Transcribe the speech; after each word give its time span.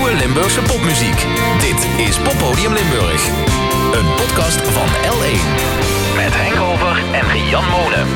nieuwe 0.00 0.16
Limburgse 0.16 0.60
popmuziek. 0.62 1.26
Dit 1.60 2.06
is 2.08 2.18
Poppodium 2.18 2.72
Limburg. 2.72 3.26
Een 3.92 4.06
podcast 4.16 4.60
van 4.60 4.86
L1. 4.86 5.40
Met 6.16 6.32
Henk 6.34 6.60
Over 6.72 7.02
en 7.14 7.48
Jan 7.48 7.64
Monen. 7.68 8.06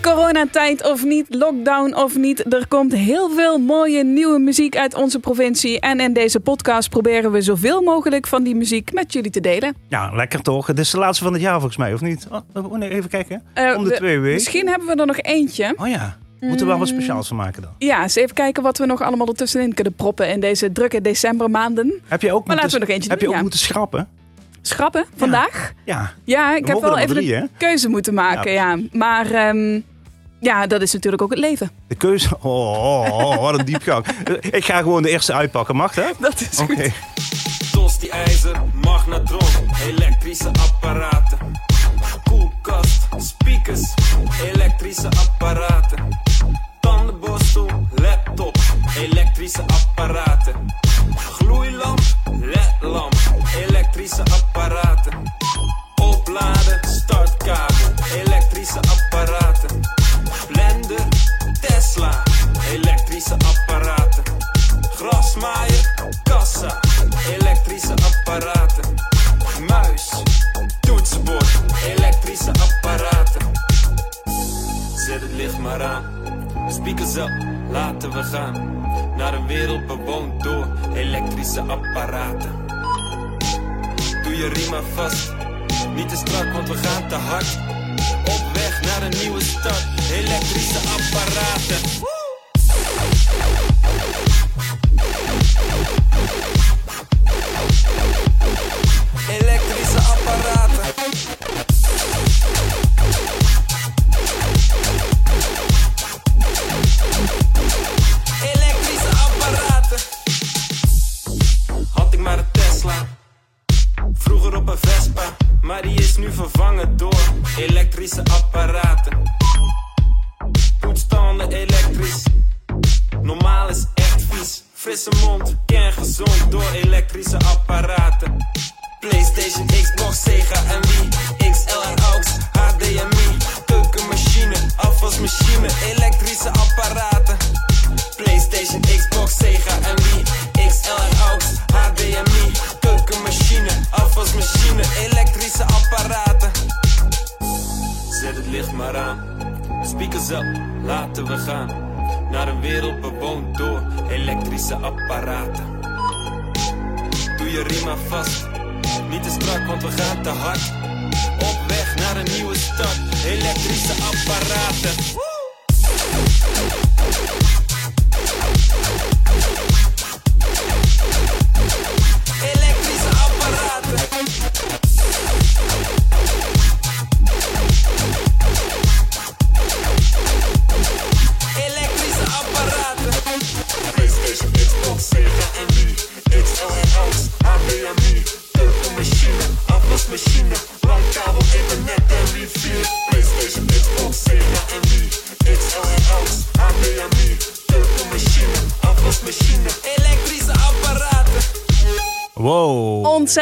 Coronatijd 0.00 0.90
of 0.90 1.04
niet, 1.04 1.26
lockdown 1.28 1.94
of 1.94 2.16
niet, 2.16 2.54
er 2.54 2.66
komt 2.68 2.92
heel 2.94 3.30
veel 3.30 3.58
mooie 3.58 4.04
nieuwe 4.04 4.38
muziek 4.38 4.76
uit 4.76 4.94
onze 4.94 5.18
provincie. 5.20 5.80
En 5.80 6.00
in 6.00 6.12
deze 6.12 6.40
podcast 6.40 6.88
proberen 6.90 7.32
we 7.32 7.40
zoveel 7.42 7.82
mogelijk 7.82 8.26
van 8.26 8.42
die 8.42 8.54
muziek 8.54 8.92
met 8.92 9.12
jullie 9.12 9.30
te 9.30 9.40
delen. 9.40 9.74
Ja, 9.88 10.10
lekker 10.14 10.42
toch? 10.42 10.66
Het 10.66 10.78
is 10.78 10.90
de 10.90 10.98
laatste 10.98 11.24
van 11.24 11.32
het 11.32 11.42
jaar 11.42 11.54
volgens 11.54 11.76
mij, 11.76 11.92
of 11.94 12.00
niet? 12.00 12.26
Oh, 12.54 12.72
nee, 12.78 12.90
even 12.90 13.10
kijken. 13.10 13.42
Eh, 13.54 13.74
Om 13.76 13.84
de 13.84 13.90
we- 13.90 13.96
twee 13.96 14.18
weken. 14.18 14.34
Misschien 14.34 14.68
hebben 14.68 14.86
we 14.88 14.94
er 14.94 15.06
nog 15.06 15.18
eentje. 15.20 15.74
Oh 15.76 15.88
ja, 15.88 16.16
moeten 16.40 16.66
we 16.66 16.72
wel 16.72 16.78
wat 16.78 16.88
speciaals 16.88 17.28
van 17.28 17.36
maken 17.36 17.62
dan. 17.62 17.70
Ja, 17.78 18.02
eens 18.02 18.14
even 18.14 18.34
kijken 18.34 18.62
wat 18.62 18.78
we 18.78 18.86
nog 18.86 19.02
allemaal 19.02 19.26
ertussenin 19.26 19.74
kunnen 19.74 19.92
proppen 19.92 20.28
in 20.28 20.40
deze 20.40 20.72
drukke 20.72 21.00
decembermaanden. 21.00 22.00
Heb 22.08 22.22
je 22.22 22.32
ook 22.32 22.46
Maar 22.46 22.56
moeten, 22.56 22.56
laten 22.56 22.72
we 22.72 22.78
nog 22.78 22.88
eentje 22.88 23.10
Heb 23.10 23.18
doen, 23.18 23.28
je 23.28 23.34
ook 23.34 23.34
ja. 23.34 23.42
moeten 23.42 23.60
schrappen? 23.60 24.08
Schrappen, 24.62 25.04
vandaag? 25.16 25.72
Ja. 25.84 26.12
Ja, 26.24 26.56
ik 26.56 26.66
We 26.66 26.72
heb 26.72 26.80
wel 26.80 26.98
even 26.98 27.14
drie, 27.14 27.34
een 27.34 27.50
keuze 27.56 27.88
moeten 27.88 28.14
maken, 28.14 28.52
ja. 28.52 28.78
Maar 28.92 29.30
ehm, 29.30 29.80
ja, 30.40 30.66
dat 30.66 30.82
is 30.82 30.92
natuurlijk 30.92 31.22
ook 31.22 31.30
het 31.30 31.38
leven. 31.38 31.70
De 31.86 31.94
keuze. 31.94 32.28
Oh, 32.42 33.02
oh, 33.02 33.16
oh, 33.16 33.36
wat 33.36 33.58
een 33.58 33.64
diepgang. 33.64 34.06
Ik 34.50 34.64
ga 34.64 34.78
gewoon 34.78 35.02
de 35.02 35.10
eerste 35.10 35.32
uitpakken, 35.32 35.76
mag 35.76 35.94
dat? 35.94 36.14
Dat 36.18 36.40
is 36.50 36.58
Oké. 36.58 36.74
goed. 36.74 36.92
Tosti 37.72 38.08
ijzer, 38.08 38.60
magnetron, 38.84 39.70
elektrische 39.88 40.48
apparaten. 40.48 41.38
Koelkast, 42.24 42.99
speakers, 43.22 43.94
elektrische 44.42 45.08
apparaten. 45.08 46.18
Tandenborstel, 46.80 47.66
laptop, 47.96 48.56
elektrische 48.96 49.62
apparaten. 49.66 50.54
Gloeilamp, 51.38 52.00
ledlamp, 52.40 53.14
elektrische 53.68 54.22
apparaten. 54.22 55.32
Opladen, 55.96 56.80
startkabel, 56.84 57.94
elektrische 58.14 58.78
apparaten. 58.78 59.80
Blender, 60.48 61.08
Tesla, 61.60 62.22
elektrische 62.72 63.34
apparaten. 63.34 64.22
Grasmaaier, 64.98 65.84
kassa, 66.22 66.80
elektrische 67.32 67.92
apparaten. 67.92 68.96
Muis, 69.68 70.08
toetsenbord, 70.80 71.48
elektrische 71.84 72.50
apparaten. 72.50 72.79
Zet 75.10 75.20
het 75.20 75.32
licht 75.32 75.58
maar 75.58 75.82
aan, 75.82 76.04
speakers 76.68 77.16
op, 77.16 77.30
laten 77.70 78.10
we 78.10 78.22
gaan. 78.22 78.84
Naar 79.16 79.34
een 79.34 79.46
wereld 79.46 79.86
bewoond 79.86 80.42
door 80.42 80.66
elektrische 80.94 81.60
apparaten. 81.60 82.66
Doe 84.22 84.36
je 84.36 84.48
riem 84.48 84.82
vast, 84.94 85.32
niet 85.94 86.08
te 86.08 86.16
strak, 86.16 86.52
want 86.52 86.68
we 86.68 86.76
gaan 86.76 87.08
te 87.08 87.14
hard. 87.14 87.58
Op 88.24 88.54
weg 88.54 88.82
naar 88.82 89.02
een 89.02 89.18
nieuwe 89.20 89.42
start, 89.42 89.86
elektrische 90.12 90.78
apparaten. 90.78 92.19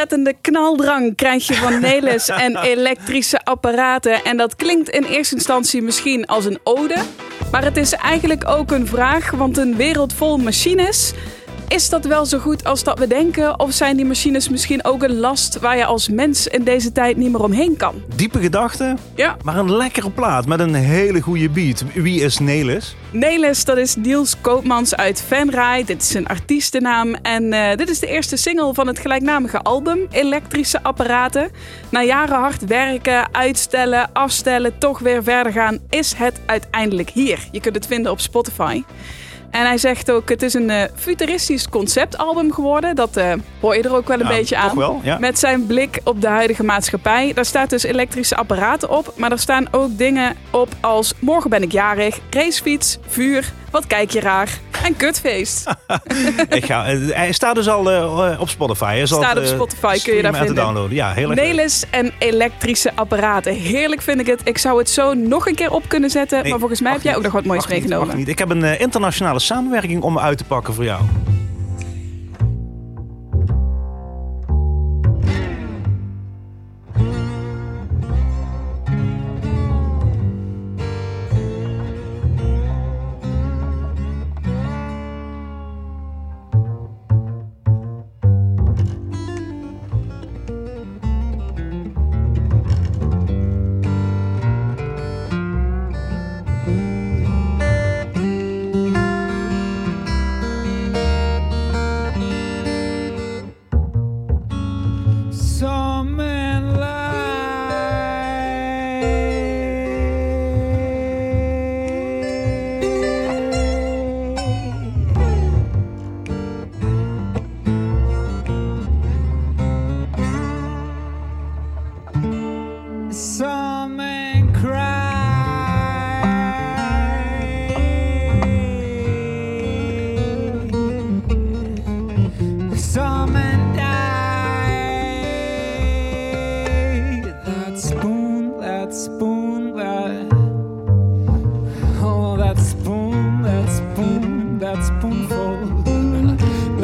Ontzettende 0.09 0.41
knaldrang 0.41 1.15
krijg 1.15 1.47
je 1.47 1.53
van 1.53 1.79
Nelis 1.79 2.29
en 2.45 2.57
elektrische 2.57 3.39
apparaten. 3.43 4.23
En 4.23 4.37
dat 4.37 4.55
klinkt 4.55 4.89
in 4.89 5.03
eerste 5.03 5.35
instantie 5.35 5.81
misschien 5.81 6.25
als 6.25 6.45
een 6.45 6.59
ode. 6.63 6.95
Maar 7.51 7.63
het 7.63 7.77
is 7.77 7.93
eigenlijk 7.93 8.47
ook 8.47 8.71
een 8.71 8.87
vraag, 8.87 9.31
want 9.31 9.57
een 9.57 9.75
wereld 9.75 10.13
vol 10.13 10.37
machines. 10.37 11.13
Is 11.69 11.89
dat 11.89 12.05
wel 12.05 12.25
zo 12.25 12.37
goed 12.37 12.63
als 12.63 12.83
dat 12.83 12.99
we 12.99 13.07
denken? 13.07 13.59
Of 13.59 13.71
zijn 13.71 13.95
die 13.95 14.05
machines 14.05 14.49
misschien 14.49 14.85
ook 14.85 15.03
een 15.03 15.19
last 15.19 15.59
waar 15.59 15.77
je 15.77 15.85
als 15.85 16.07
mens 16.07 16.47
in 16.47 16.63
deze 16.63 16.91
tijd 16.91 17.17
niet 17.17 17.31
meer 17.31 17.43
omheen 17.43 17.77
kan? 17.77 18.03
Diepe 18.15 18.39
gedachten, 18.39 18.97
Ja, 19.15 19.37
maar 19.43 19.57
een 19.57 19.75
lekkere 19.75 20.11
plaat 20.11 20.45
met 20.45 20.59
een 20.59 20.73
hele 20.73 21.21
goede 21.21 21.49
beat. 21.49 21.83
Wie 21.93 22.21
is 22.21 22.39
Nelis? 22.39 22.95
Nelis, 23.11 23.65
dat 23.65 23.77
is 23.77 23.95
Niels 23.95 24.35
Koopmans 24.41 24.95
uit 24.95 25.23
Venray. 25.27 25.83
Dit 25.83 26.01
is 26.01 26.07
zijn 26.07 26.27
artiestennaam. 26.27 27.13
En 27.13 27.53
eh, 27.53 27.77
dit 27.77 27.89
is 27.89 27.99
de 27.99 28.07
eerste 28.07 28.37
single 28.37 28.73
van 28.73 28.87
het 28.87 28.99
gelijknamige 28.99 29.61
album, 29.61 29.99
Elektrische 30.11 30.83
Apparaten. 30.83 31.51
Na 31.89 32.03
jaren 32.03 32.39
hard 32.39 32.65
werken, 32.65 33.33
uitstellen, 33.33 34.09
afstellen, 34.13 34.77
toch 34.77 34.99
weer 34.99 35.23
verder 35.23 35.51
gaan, 35.51 35.79
is 35.89 36.13
het 36.13 36.39
uiteindelijk 36.45 37.09
hier. 37.09 37.47
Je 37.51 37.59
kunt 37.59 37.75
het 37.75 37.87
vinden 37.87 38.11
op 38.11 38.19
Spotify. 38.19 38.83
En 39.51 39.65
hij 39.65 39.77
zegt 39.77 40.11
ook, 40.11 40.29
het 40.29 40.41
is 40.41 40.53
een 40.53 40.69
eh, 40.69 40.83
futuristisch 40.95 41.69
conceptalbum 41.69 42.53
geworden. 42.53 42.95
Dat 42.95 43.17
eh, 43.17 43.33
hoor 43.61 43.75
je 43.75 43.81
er 43.83 43.95
ook 43.95 44.07
wel 44.07 44.19
een 44.19 44.27
Ja, 44.27 44.35
beetje 44.35 44.57
aan. 44.57 44.77
wel, 44.77 44.99
ja. 45.03 45.17
Met 45.19 45.39
zijn 45.39 45.65
blik 45.65 45.99
op 46.03 46.21
de 46.21 46.27
huidige 46.27 46.63
maatschappij. 46.63 47.33
Daar 47.33 47.45
staat 47.45 47.69
dus 47.69 47.83
elektrische 47.83 48.35
apparaten 48.35 48.89
op. 48.89 49.13
Maar 49.15 49.31
er 49.31 49.39
staan 49.39 49.67
ook 49.71 49.97
dingen 49.97 50.35
op 50.51 50.69
als 50.81 51.13
morgen 51.19 51.49
ben 51.49 51.61
ik 51.63 51.71
jarig, 51.71 52.19
racefiets, 52.29 52.97
vuur, 53.07 53.51
wat 53.71 53.87
kijk 53.87 54.11
je 54.11 54.19
raar 54.19 54.59
en 54.83 54.95
kutfeest. 54.95 55.67
Ik 56.49 56.65
ga, 56.65 56.85
eh, 56.85 56.97
hij 57.09 57.31
staat 57.31 57.55
dus 57.55 57.67
al 57.69 57.85
op 58.39 58.49
Spotify. 58.49 58.85
Hij 58.95 59.05
Staat 59.05 59.37
op 59.37 59.45
Spotify, 59.45 59.99
kun 60.03 60.15
je 60.15 60.21
daar 60.21 60.35
vinden. 60.35 60.55
downloaden. 60.55 60.95
Ja, 60.95 61.11
heel 61.13 61.29
erg. 61.31 61.39
Nelis 61.39 61.83
en 61.89 62.11
elektrische 62.19 62.91
apparaten. 62.95 63.53
Heerlijk 63.53 64.01
vind 64.01 64.19
ik 64.19 64.25
het. 64.27 64.41
Ik 64.43 64.57
zou 64.57 64.77
het 64.79 64.89
zo 64.89 65.13
nog 65.13 65.47
een 65.47 65.55
keer 65.55 65.71
op 65.71 65.83
kunnen 65.87 66.09
zetten. 66.09 66.41
Nee, 66.41 66.49
maar 66.49 66.59
volgens 66.59 66.81
mij 66.81 66.91
heb 66.91 67.01
jij 67.01 67.15
ook 67.15 67.23
nog 67.23 67.31
wat 67.31 67.45
moois 67.45 67.67
meegenomen. 67.67 68.17
niet. 68.17 68.27
Ik 68.27 68.39
heb 68.39 68.49
een 68.49 68.63
eh, 68.63 68.79
samenwerking 69.39 70.03
om 70.03 70.19
uit 70.19 70.37
te 70.37 70.43
pakken 70.43 70.73
voor 70.73 70.83
jou. 70.83 71.01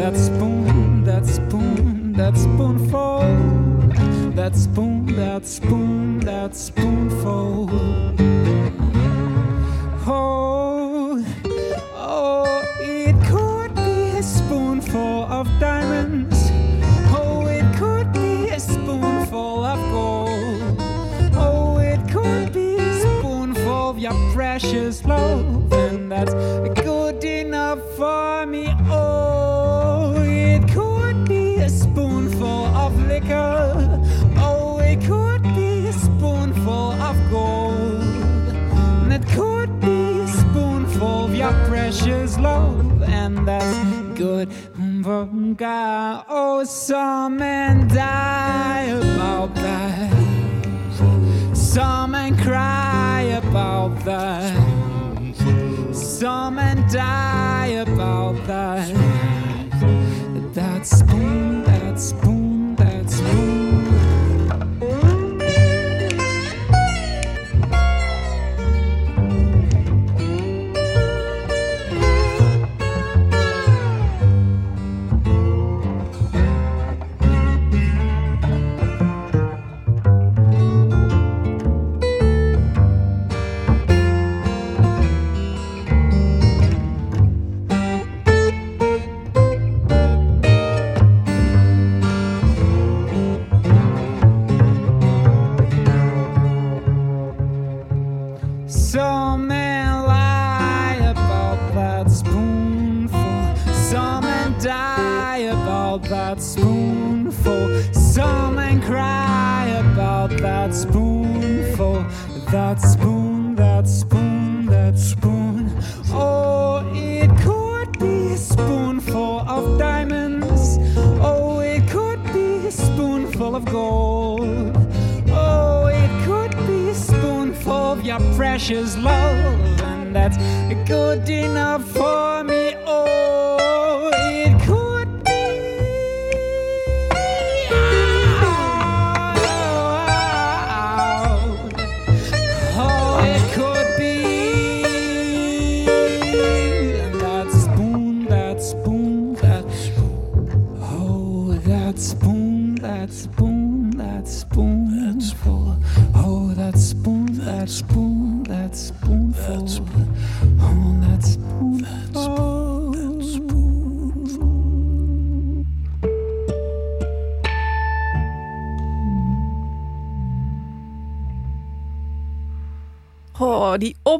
That 0.05 0.15
spoon, 0.17 1.03
that 1.03 1.25
spoon, 1.25 2.13
that 2.13 2.37
spoonful. 2.37 3.21
That 4.35 4.55
spoon, 4.55 5.07
that 5.15 5.47
spoon, 5.47 6.19
that 6.19 6.55
spoonful. 6.55 6.74
Some 46.67 47.37
men 47.37 47.87
die 47.87 48.83
about 48.85 49.53
that. 49.55 50.11
Some 51.53 52.11
men 52.11 52.35
cry 52.37 53.21
about 53.43 54.03
that. 54.05 54.55
Some 55.93 56.55
men 56.55 56.87
die 56.89 57.34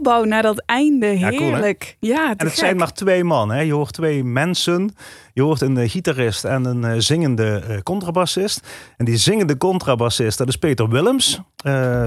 opbouw 0.06 0.24
naar 0.24 0.42
dat 0.42 0.64
einde. 0.66 1.20
Ja, 1.20 1.30
cool, 1.30 1.40
hè? 1.42 1.46
Heerlijk. 1.46 1.98
Ja, 2.00 2.34
En 2.38 2.46
het 2.46 2.58
zijn 2.58 2.78
maar 2.78 2.94
twee 2.94 3.24
man. 3.24 3.52
Hè? 3.52 3.62
Je 3.62 3.74
hoort 3.74 3.94
twee 3.94 4.24
mensen. 4.24 4.96
Je 5.36 5.42
hoort 5.42 5.62
een 5.62 5.78
eh, 5.78 5.90
gitarist 5.90 6.44
en 6.44 6.66
een 6.66 6.84
eh, 6.84 6.94
zingende 6.98 7.62
eh, 7.68 7.78
contrabassist. 7.84 8.68
En 8.98 9.06
die 9.06 9.18
zingende 9.18 9.58
contrabassist, 9.58 10.38
dat 10.38 10.48
is 10.48 10.56
Peter 10.56 10.90
Willems. 10.90 11.42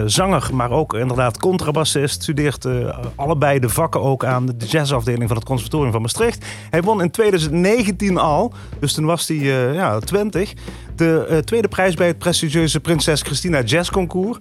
Zanger, 0.06 0.50
maar 0.52 0.70
ook 0.70 0.94
inderdaad 0.94 1.38
contrabassist. 1.38 2.22
Studeert 2.22 2.68
allebei 3.14 3.58
de 3.58 3.68
vakken 3.68 4.00
ook 4.00 4.24
aan 4.24 4.46
de 4.46 4.66
jazzafdeling 4.66 5.28
van 5.28 5.36
het 5.36 5.46
Conservatorium 5.46 5.92
van 5.92 6.02
Maastricht. 6.02 6.46
Hij 6.70 6.82
won 6.82 7.02
in 7.02 7.10
2019 7.10 8.18
al, 8.18 8.52
dus 8.80 8.92
toen 8.92 9.04
was 9.04 9.28
hij 9.28 9.36
ja, 9.74 9.98
20, 9.98 10.52
de 10.96 11.42
tweede 11.44 11.68
prijs 11.68 11.94
bij 11.94 12.06
het 12.06 12.18
prestigieuze 12.18 12.80
Prinses 12.80 13.22
Christina 13.22 13.62
Jazz 13.62 13.90
Concours. 13.90 14.38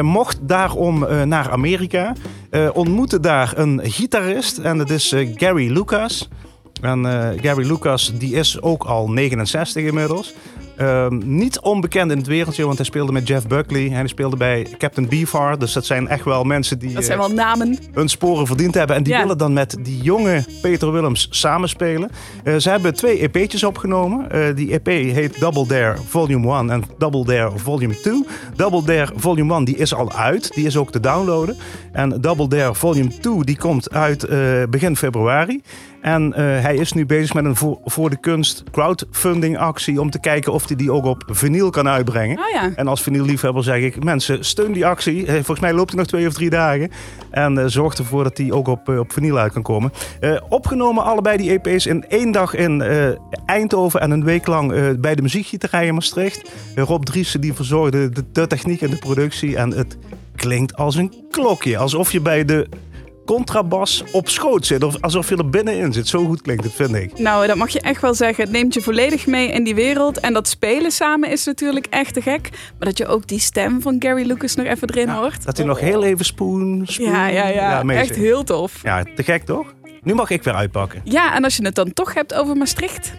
Mocht 0.00 0.38
daarom 0.40 0.98
naar 1.28 1.50
Amerika. 1.50 2.12
Ontmoette 2.72 3.20
daar 3.20 3.52
een 3.56 3.80
gitarist 3.82 4.58
en 4.58 4.78
dat 4.78 4.90
is 4.90 5.14
Gary 5.34 5.72
Lucas. 5.72 6.28
Eh, 6.80 7.28
Gary 7.40 7.66
Lucas 7.66 8.12
die 8.14 8.34
is 8.34 8.60
ook 8.62 8.84
al 8.84 9.10
69 9.10 9.84
inmiddels. 9.84 10.34
Ehm, 10.78 11.18
niet 11.36 11.60
onbekend 11.60 12.10
in 12.10 12.16
het 12.18 12.26
wereldje, 12.26 12.64
want 12.64 12.76
hij 12.76 12.86
speelde 12.86 13.12
met 13.12 13.28
Jeff 13.28 13.46
Buckley. 13.46 13.86
En 13.86 13.92
hij 13.92 14.06
speelde 14.06 14.36
bij 14.36 14.66
Captain 14.78 15.08
Beefheart. 15.08 15.60
Dus 15.60 15.72
dat 15.72 15.86
zijn 15.86 16.08
echt 16.08 16.24
wel 16.24 16.44
mensen 16.44 16.78
die 16.78 16.92
Dat 16.94 17.04
zijn 17.04 17.18
eh, 17.18 17.26
wel 17.26 17.34
namen. 17.34 17.78
hun 17.92 18.08
sporen 18.08 18.46
verdiend 18.46 18.74
hebben. 18.74 18.96
En 18.96 19.02
die 19.02 19.12
Ja. 19.12 19.20
willen 19.20 19.38
dan 19.38 19.52
met 19.52 19.76
die 19.82 20.02
jonge 20.02 20.44
Peter 20.62 20.92
Willems 20.92 21.26
samenspelen. 21.30 22.10
Eh, 22.44 22.56
ze 22.56 22.70
hebben 22.70 22.94
twee 22.94 23.18
EP'tjes 23.20 23.64
opgenomen. 23.64 24.30
Eh, 24.30 24.54
die 24.56 24.72
EP 24.72 24.86
heet 24.86 25.40
Double 25.40 25.66
Dare 25.66 25.96
Volume 26.08 26.46
1 26.58 26.70
en 26.70 26.82
Double 26.98 27.24
Dare 27.24 27.58
Volume 27.58 28.00
2. 28.00 28.24
Double 28.56 28.84
Dare 28.84 29.12
Volume 29.16 29.54
1 29.54 29.64
die 29.64 29.76
is 29.76 29.94
al 29.94 30.12
uit. 30.12 30.54
Die 30.54 30.66
is 30.66 30.76
ook 30.76 30.90
te 30.92 31.00
downloaden. 31.00 31.56
En 31.92 32.20
Double 32.20 32.48
Dare 32.48 32.74
Volume 32.74 33.18
2 33.18 33.44
die 33.44 33.58
komt 33.58 33.90
uit 33.90 34.26
begin 34.70 34.96
februari. 34.96 35.60
En 36.00 36.32
hij 36.36 36.76
is 36.76 36.92
nu 36.92 37.06
bezig 37.06 37.34
met 37.34 37.44
een 37.44 37.56
voor, 37.56 37.78
voor 37.84 38.10
de 38.10 38.20
kunst 38.20 38.62
crowdfunding 38.70 39.58
actie... 39.58 40.00
om 40.00 40.10
te 40.10 40.20
kijken 40.20 40.52
of 40.52 40.66
hij 40.68 40.76
die 40.76 40.92
ook 40.92 41.04
op 41.04 41.24
vinyl 41.26 41.70
kan 41.70 41.88
uitbrengen. 41.88 42.38
Oh 42.38 42.48
ja. 42.52 42.70
En 42.76 42.88
als 42.88 43.02
vinylliefhebber 43.02 43.64
zeg 43.64 43.82
ik, 43.82 44.04
mensen, 44.04 44.44
steun 44.44 44.72
die 44.72 44.86
actie. 44.86 45.26
Eh, 45.26 45.34
Volgens 45.34 45.60
mij 45.60 45.72
loopt 45.72 45.90
hij 45.90 45.98
nog 45.98 46.08
twee 46.08 46.26
of 46.26 46.32
drie 46.32 46.50
dagen. 46.50 46.90
En 47.30 47.58
eh, 47.58 47.64
zorg 47.66 47.94
ervoor 47.94 48.22
dat 48.22 48.36
die 48.36 48.54
ook 48.54 48.68
op, 48.68 48.88
eh, 48.88 48.98
op 48.98 49.12
vinyl 49.12 49.38
uit 49.38 49.52
kan 49.52 49.62
komen. 49.62 49.92
Opgenomen 50.48 51.04
allebei 51.04 51.36
die 51.36 51.50
EP's 51.50 51.86
in 51.86 52.04
één 52.08 52.32
dag 52.32 52.54
in 52.54 52.82
Eindhoven 53.46 54.00
en 54.00 54.10
een 54.10 54.24
week 54.24 54.46
lang 54.46 54.96
bij 55.00 55.14
de 55.14 55.22
muziekgieterij 55.22 55.86
in 55.86 55.94
Maastricht. 55.94 56.50
Rob 56.74 57.04
Driessen 57.04 57.40
die 57.40 57.52
verzorgde 57.52 58.08
de, 58.08 58.24
de 58.32 58.46
techniek 58.46 58.82
en 58.82 58.90
de 58.90 58.98
productie. 58.98 59.56
En 59.56 59.70
het 59.70 59.98
klinkt 60.36 60.76
als 60.76 60.96
een 60.96 61.14
klokje. 61.30 61.78
Alsof 61.78 62.12
je 62.12 62.20
bij 62.20 62.44
de 62.44 62.68
contrabas 63.28 64.04
op 64.12 64.28
schoot 64.28 64.66
zit. 64.66 64.82
Of 64.82 65.00
alsof 65.00 65.28
je 65.28 65.36
er 65.36 65.50
binnenin 65.50 65.92
zit. 65.92 66.08
Zo 66.08 66.24
goed 66.26 66.42
klinkt 66.42 66.64
het, 66.64 66.72
vind 66.72 66.94
ik. 66.94 67.18
Nou, 67.18 67.46
dat 67.46 67.56
mag 67.56 67.68
je 67.68 67.80
echt 67.80 68.00
wel 68.00 68.14
zeggen. 68.14 68.44
Het 68.44 68.52
neemt 68.52 68.74
je 68.74 68.80
volledig 68.80 69.26
mee 69.26 69.48
in 69.48 69.64
die 69.64 69.74
wereld. 69.74 70.20
En 70.20 70.32
dat 70.32 70.48
spelen 70.48 70.90
samen 70.90 71.30
is 71.30 71.44
natuurlijk 71.44 71.86
echt 71.90 72.14
te 72.14 72.22
gek. 72.22 72.48
Maar 72.50 72.88
dat 72.88 72.98
je 72.98 73.06
ook 73.06 73.26
die 73.26 73.40
stem 73.40 73.82
van 73.82 73.96
Gary 73.98 74.26
Lucas 74.26 74.54
nog 74.54 74.66
even 74.66 74.88
erin 74.90 75.08
hoort. 75.08 75.44
Dat 75.44 75.56
hij 75.56 75.66
nog 75.66 75.80
heel 75.80 76.04
even 76.04 76.24
spoen, 76.24 76.82
spoen. 76.86 77.06
Ja, 77.06 77.26
ja, 77.26 77.48
ja. 77.48 77.82
meezingt. 77.82 78.10
echt 78.10 78.18
heel 78.18 78.44
tof. 78.44 78.82
Ja, 78.82 79.04
te 79.14 79.22
gek 79.22 79.44
toch? 79.44 79.74
Nu 80.02 80.14
mag 80.14 80.30
ik 80.30 80.42
weer 80.42 80.54
uitpakken. 80.54 81.00
Ja, 81.04 81.34
en 81.34 81.44
als 81.44 81.56
je 81.56 81.64
het 81.64 81.74
dan 81.74 81.92
toch 81.92 82.14
hebt 82.14 82.34
over 82.34 82.56
Maastricht. 82.56 83.12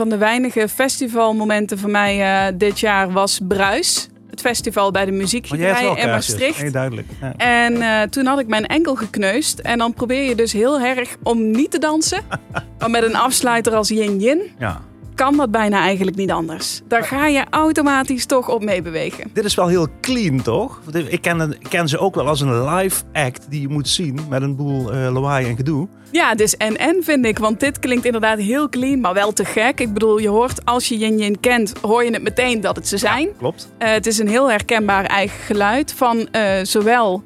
Van 0.00 0.08
de 0.08 0.16
weinige 0.16 0.68
festivalmomenten 0.68 1.78
voor 1.78 1.90
mij 1.90 2.20
eh, 2.20 2.52
dit 2.54 2.80
jaar 2.80 3.12
was 3.12 3.40
Bruis. 3.48 4.08
Het 4.30 4.40
festival 4.40 4.90
bij 4.90 5.04
de 5.04 5.10
muziekgieterij 5.10 5.82
wel 5.82 5.96
in. 5.96 6.08
Maastricht. 6.08 6.62
Nee, 6.62 6.70
duidelijk. 6.70 7.08
Ja. 7.20 7.34
En 7.36 7.82
eh, 7.82 8.02
toen 8.02 8.26
had 8.26 8.38
ik 8.38 8.46
mijn 8.46 8.66
enkel 8.66 8.94
gekneusd. 8.94 9.58
En 9.58 9.78
dan 9.78 9.94
probeer 9.94 10.22
je 10.22 10.34
dus 10.34 10.52
heel 10.52 10.80
erg 10.80 11.16
om 11.22 11.50
niet 11.50 11.70
te 11.70 11.78
dansen. 11.78 12.22
maar 12.78 12.90
met 12.90 13.02
een 13.02 13.16
afsluiter 13.16 13.74
als 13.74 13.88
yin-yin 13.88 14.42
ja. 14.58 14.80
Kan 15.20 15.36
dat 15.36 15.50
bijna 15.50 15.80
eigenlijk 15.80 16.16
niet 16.16 16.30
anders. 16.30 16.80
Daar 16.88 17.04
ga 17.04 17.26
je 17.26 17.44
automatisch 17.50 18.26
toch 18.26 18.48
op 18.48 18.64
meebewegen. 18.64 19.30
Dit 19.32 19.44
is 19.44 19.54
wel 19.54 19.66
heel 19.68 19.88
clean, 20.00 20.42
toch? 20.42 20.80
Ik 21.08 21.22
ken, 21.22 21.52
ik 21.52 21.66
ken 21.68 21.88
ze 21.88 21.98
ook 21.98 22.14
wel 22.14 22.26
als 22.28 22.40
een 22.40 22.64
live 22.64 23.02
act 23.12 23.50
die 23.50 23.60
je 23.60 23.68
moet 23.68 23.88
zien 23.88 24.20
met 24.28 24.42
een 24.42 24.56
boel 24.56 24.92
eh 24.92 25.12
lawaai 25.12 25.48
en 25.48 25.56
gedoe. 25.56 25.88
Ja, 26.10 26.34
dus 26.34 26.56
en-en 26.56 27.02
vind 27.02 27.26
ik. 27.26 27.38
Want 27.38 27.60
dit 27.60 27.78
klinkt 27.78 28.04
inderdaad 28.04 28.38
heel 28.38 28.68
clean, 28.68 29.00
maar 29.00 29.14
wel 29.14 29.32
te 29.32 29.44
gek. 29.44 29.80
Ik 29.80 29.92
bedoel, 29.92 30.18
je 30.18 30.28
hoort 30.28 30.64
als 30.64 30.88
je 30.88 30.98
yin-yin 30.98 31.40
kent, 31.40 31.72
hoor 31.80 32.04
je 32.04 32.10
het 32.10 32.22
meteen 32.22 32.60
dat 32.60 32.76
het 32.76 32.88
ze 32.88 32.96
zijn. 32.96 33.28
Klopt. 33.38 33.68
Eh, 33.78 33.90
het 33.90 34.06
is 34.06 34.18
een 34.18 34.28
heel 34.28 34.50
herkenbaar 34.50 35.04
eigen 35.04 35.44
geluid 35.44 35.92
van 35.92 36.28
eh, 36.30 36.52
zowel... 36.62 37.22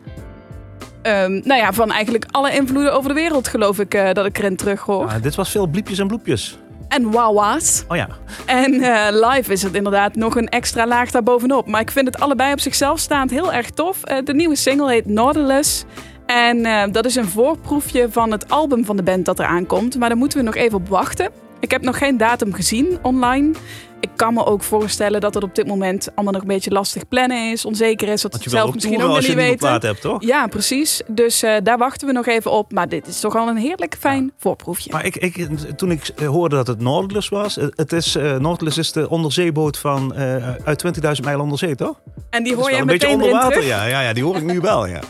ehm, 1.02 1.32
nou 1.32 1.60
ja, 1.60 1.72
van 1.72 1.90
eigenlijk 1.90 2.26
alle 2.30 2.54
invloeden 2.54 2.94
over 2.94 3.08
de 3.08 3.14
wereld 3.14 3.48
geloof 3.48 3.78
ik 3.78 3.90
dat 4.12 4.26
ik 4.26 4.38
erin 4.38 4.56
terug 4.56 4.80
hoor. 4.80 5.06
Ah, 5.06 5.22
dit 5.22 5.34
was 5.34 5.50
veel 5.50 5.66
bliepjes 5.66 5.98
en 5.98 6.06
bloepjes. 6.06 6.58
En 6.94 7.10
wawa's. 7.10 7.84
Oh 7.88 7.96
ja. 7.96 8.08
En 8.46 8.80
eh, 8.80 9.30
live 9.30 9.52
is 9.52 9.62
het 9.62 9.74
inderdaad 9.74 10.14
nog 10.14 10.36
een 10.36 10.48
extra 10.48 10.86
laag 10.86 11.10
daarbovenop. 11.10 11.66
Maar 11.66 11.80
ik 11.80 11.90
vind 11.90 12.06
het 12.06 12.20
allebei 12.20 12.52
op 12.52 12.60
zichzelf 12.60 12.98
staand 12.98 13.30
heel 13.30 13.52
erg 13.52 13.70
tof. 13.70 14.04
Eh, 14.04 14.24
de 14.24 14.34
nieuwe 14.34 14.56
single 14.56 14.90
heet 14.90 15.06
Nautilus. 15.06 15.84
En 16.26 16.64
eh, 16.64 16.82
dat 16.92 17.04
is 17.04 17.14
een 17.14 17.28
voorproefje 17.28 18.08
van 18.10 18.30
het 18.30 18.50
album 18.50 18.84
van 18.84 18.96
de 18.96 19.02
band 19.02 19.24
dat 19.24 19.38
eraan 19.38 19.66
komt. 19.66 19.98
Maar 19.98 20.08
daar 20.08 20.18
moeten 20.18 20.38
we 20.38 20.44
nog 20.44 20.54
even 20.54 20.78
op 20.78 20.88
wachten. 20.88 21.43
Ik 21.64 21.70
heb 21.70 21.82
nog 21.82 21.98
geen 21.98 22.16
datum 22.16 22.52
gezien 22.52 22.98
online. 23.02 23.52
Ik 24.00 24.10
kan 24.16 24.34
me 24.34 24.46
ook 24.46 24.62
voorstellen 24.62 25.20
dat 25.20 25.34
het 25.34 25.42
op 25.42 25.54
dit 25.54 25.66
moment 25.66 26.08
allemaal 26.14 26.32
nog 26.32 26.42
een 26.42 26.48
beetje 26.48 26.70
lastig 26.70 27.08
plannen 27.08 27.50
is. 27.52 27.64
Onzeker 27.64 28.08
is, 28.08 28.22
dat 28.22 28.30
Want 28.30 28.44
je 28.44 28.50
het 28.50 28.58
zelf 28.58 28.74
misschien 28.74 29.02
ook 29.02 29.08
nog 29.08 29.36
niet 29.36 29.56
plaat 29.56 29.82
hebt, 29.82 30.00
toch? 30.00 30.24
Ja, 30.24 30.46
precies. 30.46 31.02
Dus 31.06 31.42
eh, 31.42 31.56
daar 31.62 31.78
wachten 31.78 32.06
we 32.06 32.12
nog 32.12 32.26
even 32.26 32.50
op. 32.50 32.72
Maar 32.72 32.88
dit 32.88 33.06
is 33.06 33.20
toch 33.20 33.36
al 33.36 33.48
een 33.48 33.56
heerlijk 33.56 33.96
fijn 33.98 34.32
voorproefje. 34.38 34.92
Maar 34.92 35.04
ik, 35.04 35.16
ik, 35.16 35.48
toen 35.76 35.90
ik 35.90 36.12
hoorde 36.16 36.56
dat 36.56 36.66
het 36.66 36.80
Nautilus 36.80 37.28
was, 37.28 37.54
het 37.54 37.92
is, 37.92 38.14
eh 38.16 38.36
Nautilus 38.36 38.78
is 38.78 38.92
de 38.92 39.08
onderzeeboot 39.08 39.78
van 39.78 40.14
eh, 40.14 40.54
uit 40.64 40.84
20.000 41.04 41.24
mijl 41.24 41.40
onder 41.40 41.58
zee, 41.58 41.74
toch? 41.74 42.00
en 42.30 42.42
die 42.42 42.54
hoor 42.54 42.64
je 42.64 42.70
wel 42.70 42.80
een 42.80 42.86
beetje 42.86 43.06
meteen 43.06 43.22
onder 43.22 43.40
water, 43.40 43.64
ja, 43.64 43.84
ja, 43.84 44.00
ja. 44.00 44.12
Die 44.12 44.24
hoor 44.24 44.36
ik 44.36 44.42
nu 44.42 44.60
wel, 44.60 44.86
ja. 44.96 45.00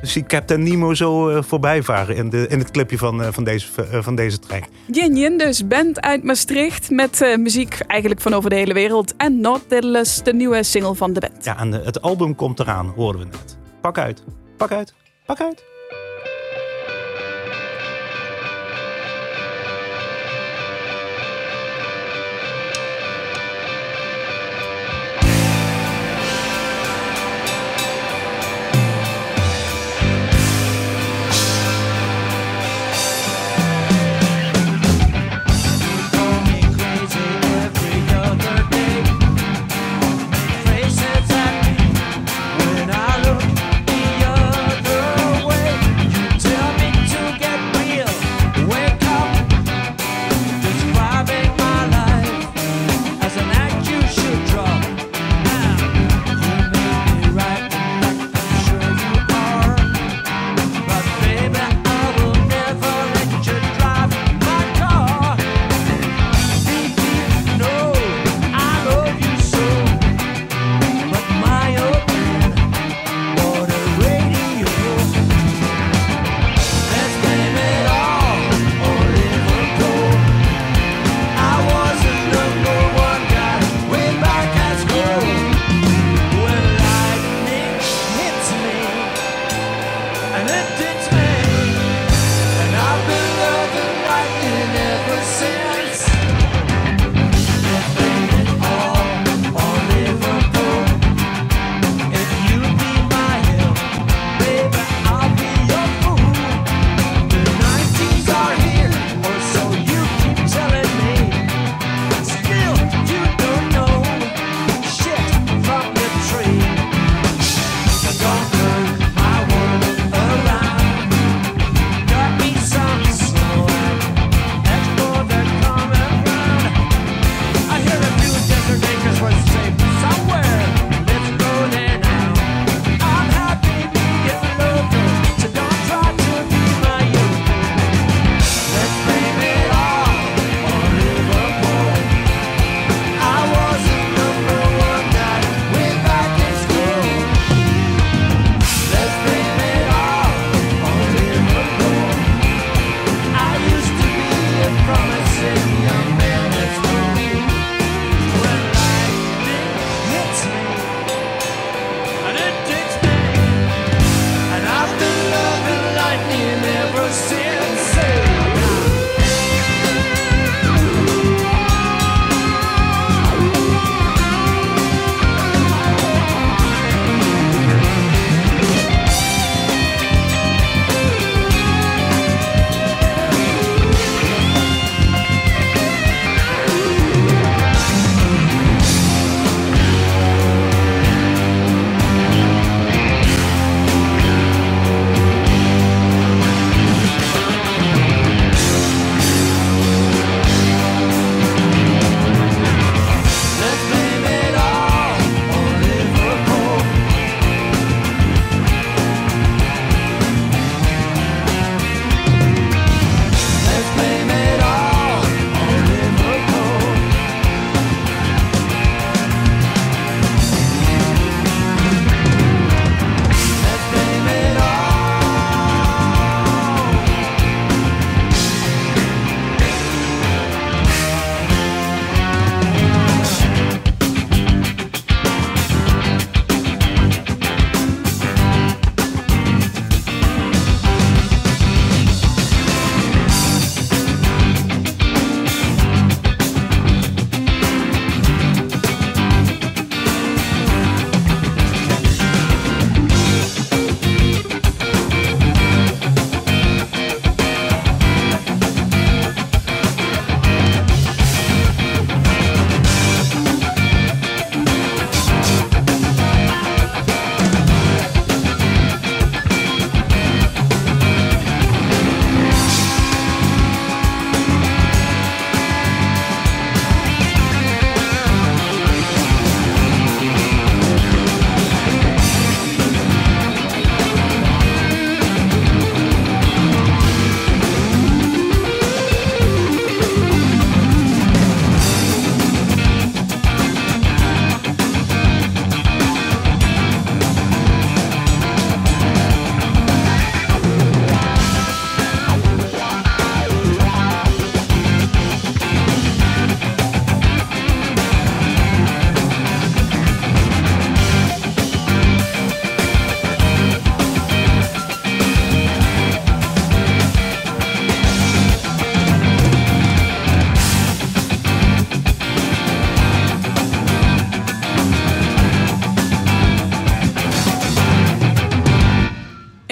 Dus 0.00 0.12
die 0.12 0.26
Captain 0.26 0.62
Nemo 0.62 0.94
zo 0.94 1.28
eh, 1.28 1.42
voorbij 1.42 1.82
varen 1.82 2.16
in, 2.16 2.30
de, 2.30 2.46
in 2.48 2.58
het 2.58 2.70
clipje 2.70 2.98
van, 2.98 3.22
eh, 3.22 3.28
van, 3.32 3.44
deze, 3.44 3.68
eh, 3.90 4.02
van 4.02 4.14
deze 4.14 4.38
track. 4.38 4.64
Yin 4.86 5.16
Yin 5.16 5.38
dus, 5.38 5.66
band 5.66 6.00
uit 6.00 6.22
Maastricht 6.22 6.90
met 6.90 7.36
muziek 7.38 7.78
eigenlijk 7.86 8.20
van 8.20 8.34
over 8.34 8.50
de 8.50 8.56
hele 8.56 8.74
wereld. 8.74 9.16
En 9.16 9.40
Nautilus, 9.40 10.22
de 10.22 10.34
nieuwe 10.34 10.62
single 10.62 10.94
van 10.94 11.12
de 11.12 11.20
band. 11.20 11.44
Ja, 11.44 11.58
en 11.58 11.72
het 11.72 12.02
album 12.02 12.34
komt 12.34 12.60
eraan, 12.60 12.92
hoorden 12.96 13.20
we 13.20 13.26
net. 13.26 13.56
Pak 13.80 13.98
uit, 13.98 14.22
pak 14.56 14.72
uit, 14.72 14.94
pak 15.26 15.40
uit. 15.40 15.75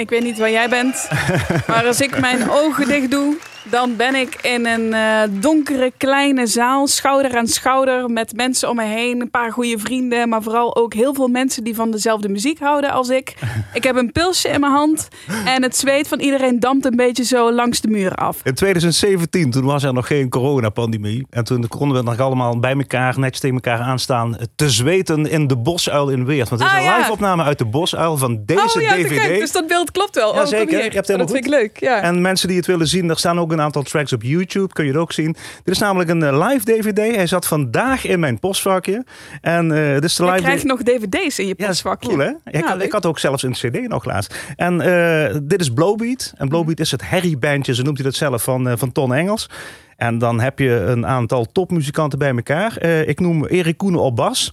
Ik 0.05 0.11
weet 0.11 0.23
niet 0.23 0.39
waar 0.39 0.51
jij 0.51 0.69
bent, 0.69 1.09
maar 1.67 1.87
als 1.87 2.01
ik 2.01 2.21
mijn 2.21 2.51
ogen 2.51 2.89
dicht 2.89 3.11
doe, 3.11 3.37
dan 3.75 3.97
ben 3.97 4.15
ik 4.15 4.39
in 4.43 4.67
een 4.67 4.93
eh, 4.93 5.41
donkere 5.41 5.93
kleine 5.97 6.47
zaal, 6.47 6.87
schouder 6.87 7.37
aan 7.37 7.47
schouder, 7.47 8.11
met 8.11 8.37
mensen 8.37 8.69
om 8.69 8.77
me 8.77 8.85
heen, 8.85 9.21
een 9.21 9.31
paar 9.31 9.53
goede 9.53 9.79
vrienden, 9.79 10.29
maar 10.29 10.43
vooral 10.43 10.77
ook 10.77 10.95
heel 10.95 11.15
veel 11.15 11.29
mensen 11.29 11.65
die 11.65 11.75
van 11.75 11.91
dezelfde 11.91 12.29
muziek 12.29 12.59
houden 12.59 12.91
als 12.91 13.09
ik. 13.09 13.35
Ik 13.73 13.83
heb 13.85 13.97
een 13.97 14.13
pilsje 14.13 14.49
in 14.49 14.61
mijn 14.61 14.73
hand 14.73 15.09
en 15.45 15.63
het 15.63 15.77
zweet 15.77 16.09
van 16.09 16.21
iedereen 16.21 16.61
dampt 16.61 16.85
een 16.85 16.97
beetje 16.97 17.25
zo 17.25 17.53
langs 17.53 17.81
de 17.81 17.89
muur 17.89 18.13
af. 18.15 18.41
In 18.43 18.55
2017, 18.55 19.51
toen 19.51 19.65
was 19.65 19.83
er 19.83 19.93
nog 19.93 20.07
geen 20.07 20.29
coronapandemie. 20.29 21.27
En 21.31 21.45
toen 21.45 21.69
konden 21.69 21.97
we 21.97 22.03
nog 22.11 22.21
allemaal 22.21 22.59
bij 22.59 22.75
elkaar, 22.75 23.19
netjes 23.19 23.41
tegen 23.41 23.55
elkaar 23.55 23.81
aanstaan, 23.81 24.37
te 24.57 24.71
zweten 24.71 25.31
in 25.31 25.47
de 25.47 25.57
bosuil 25.57 26.09
in 26.09 26.25
Weert. 26.25 26.49
Want 26.49 26.63
het 26.63 26.71
is 26.71 26.77
Ah, 26.77 26.83
een 26.85 26.91
ja. 26.91 26.99
live 26.99 27.13
opname 27.13 27.43
uit 27.43 27.59
de 27.59 27.65
bosuil 27.65 28.17
van 28.17 28.43
deze 28.45 28.79
oh 28.79 28.83
ja, 28.83 28.95
DVD. 28.95 29.41
Dus 29.41 29.53
dat 29.53 29.67
beeld 29.67 29.91
klopt 29.91 30.15
wel. 30.15 30.35
Ja, 30.35 30.41
oh, 30.41 30.47
zeker. 30.47 30.67
Kom 30.67 30.69
hier. 30.69 30.79
Je 30.79 30.83
hebt 30.83 30.95
het 30.95 31.07
helemaal 31.07 31.27
dat 31.27 31.37
vind 31.37 31.47
ik 31.47 31.61
leuk. 31.61 31.81
Ja. 31.81 32.01
En 32.01 32.21
mensen 32.21 32.49
die 32.49 32.57
het 32.57 32.67
willen 32.67 32.87
zien, 32.89 33.11
er 33.11 33.19
staan 33.19 33.41
ook 33.41 33.53
een 33.53 33.61
aantal 33.65 33.83
tracks 33.83 34.13
op 34.13 34.23
YouTube. 34.23 34.73
Kun 34.73 34.85
je 34.85 34.91
het 34.91 35.01
ook 35.01 35.13
zien. 35.13 35.33
Dit 35.65 35.75
is 35.75 35.79
namelijk 35.79 36.11
een 36.11 36.23
eh, 36.23 36.49
live 36.49 36.65
DVD. 36.65 37.15
Hij 37.15 37.27
zat 37.27 37.47
vandaag 37.47 38.07
in 38.07 38.21
mijn 38.21 38.39
postvakje. 38.39 39.05
En 39.41 39.73
eh 39.73 39.93
dit 39.95 40.05
is 40.05 40.17
de 40.17 40.25
je 40.25 40.31
live 40.31 40.43
krijgt 40.43 40.65
nog 40.65 40.83
dvd's 40.83 41.39
in 41.39 41.47
je 41.47 41.55
ja, 41.57 41.67
postvakje. 41.67 42.09
cool 42.09 42.21
hè? 42.21 42.29
Ik, 42.29 42.37
Ja, 42.55 42.61
had, 42.61 42.77
leuk. 42.77 42.87
ik 42.87 42.93
had 42.93 43.07
ook 43.07 43.19
zelfs 43.19 43.43
een 43.43 43.53
cd 43.53 43.89
nog 43.89 44.05
laatst. 44.05 44.35
En 44.57 44.81
eh, 44.81 45.37
dit 45.43 45.61
is 45.61 45.71
Blowbeat. 45.71 46.33
En 46.37 46.49
Blowbeat 46.49 46.81
is 46.81 46.91
het 46.91 47.09
herriebandje, 47.09 47.75
zo 47.75 47.83
noemt 47.83 47.97
hij 47.97 48.07
dat 48.07 48.15
zelf, 48.15 48.43
van, 48.43 48.79
van 48.79 48.93
Ton 48.93 49.15
Engels. 49.15 49.51
En 49.97 50.19
dan 50.19 50.41
heb 50.41 50.59
je 50.59 50.71
een 50.71 51.07
aantal 51.07 51.47
topmuzikanten 51.53 52.19
bij 52.19 52.31
elkaar. 52.31 52.83
Ik 52.83 53.21
noem 53.21 53.47
Erik 53.47 53.77
Koenen 53.77 54.01
op 54.01 54.17
bas. 54.17 54.53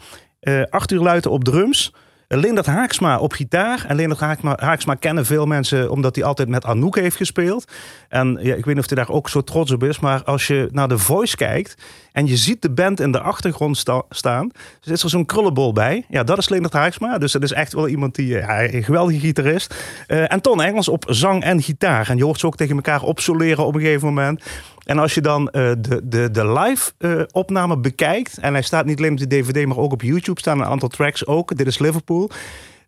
Arthur 0.69 0.99
Luiten 1.01 1.31
op 1.31 1.43
drums. 1.43 1.93
Leendert 2.39 2.65
Haaksma 2.65 3.17
op 3.19 3.33
gitaar. 3.33 3.85
En 3.87 3.95
Leendert 3.95 4.19
Haaksma, 4.19 4.57
Haaksma 4.59 4.93
kennen 4.95 5.25
veel 5.25 5.45
mensen 5.45 5.91
omdat 5.91 6.15
hij 6.15 6.23
altijd 6.25 6.49
met 6.49 6.65
Anouk 6.65 6.95
heeft 6.95 7.15
gespeeld. 7.15 7.71
En 8.09 8.37
ja, 8.41 8.55
ik 8.55 8.65
weet 8.65 8.75
niet 8.75 8.83
of 8.83 8.89
hij 8.89 9.05
daar 9.05 9.15
ook 9.15 9.29
zo 9.29 9.41
trots 9.41 9.71
op 9.71 9.83
is. 9.83 9.99
Maar 9.99 10.23
als 10.23 10.47
je 10.47 10.69
naar 10.71 10.87
de 10.87 10.97
voice 10.97 11.35
kijkt 11.35 11.75
en 12.11 12.27
je 12.27 12.37
ziet 12.37 12.61
de 12.61 12.69
band 12.71 12.99
in 12.99 13.11
de 13.11 13.19
achtergrond 13.19 13.77
sta- 13.77 14.01
staan. 14.09 14.51
Is 14.83 15.03
er 15.03 15.09
zo'n 15.09 15.25
krullenbol 15.25 15.73
bij. 15.73 16.05
Ja, 16.09 16.23
dat 16.23 16.37
is 16.37 16.49
Leendert 16.49 16.73
Haaksma. 16.73 17.17
Dus 17.17 17.31
dat 17.31 17.43
is 17.43 17.51
echt 17.51 17.73
wel 17.73 17.87
iemand 17.87 18.15
die, 18.15 18.37
eh, 18.39 18.47
ja, 18.69 18.73
een 18.73 18.83
geweldige 18.83 19.19
gitarist. 19.19 19.75
Eh, 20.07 20.31
en 20.31 20.41
Ton 20.41 20.61
Engels 20.61 20.87
op 20.87 21.03
zang 21.07 21.43
en 21.43 21.61
gitaar. 21.61 22.09
En 22.09 22.17
je 22.17 22.23
hoort 22.23 22.39
ze 22.39 22.45
ook 22.45 22.55
tegen 22.57 22.75
elkaar 22.75 23.01
opsoleren 23.01 23.65
op 23.65 23.75
een 23.75 23.81
gegeven 23.81 24.07
moment. 24.07 24.43
En 24.83 24.99
als 24.99 25.13
je 25.13 25.21
dan 25.21 25.49
eh, 25.49 25.71
de, 25.79 26.01
de, 26.03 26.31
de 26.31 26.51
live 26.51 26.91
eh, 26.97 27.21
opname 27.31 27.77
bekijkt. 27.77 28.37
En 28.37 28.53
hij 28.53 28.61
staat 28.61 28.85
niet 28.85 28.97
alleen 28.97 29.11
op 29.11 29.17
de 29.17 29.27
DVD, 29.27 29.65
maar 29.65 29.77
ook 29.77 29.91
op 29.91 30.01
YouTube 30.01 30.39
staan 30.39 30.59
een 30.59 30.65
aantal 30.65 30.89
tracks 30.89 31.25
ook. 31.25 31.57
Dit 31.57 31.67
is 31.67 31.79
Liverpool. 31.79 32.29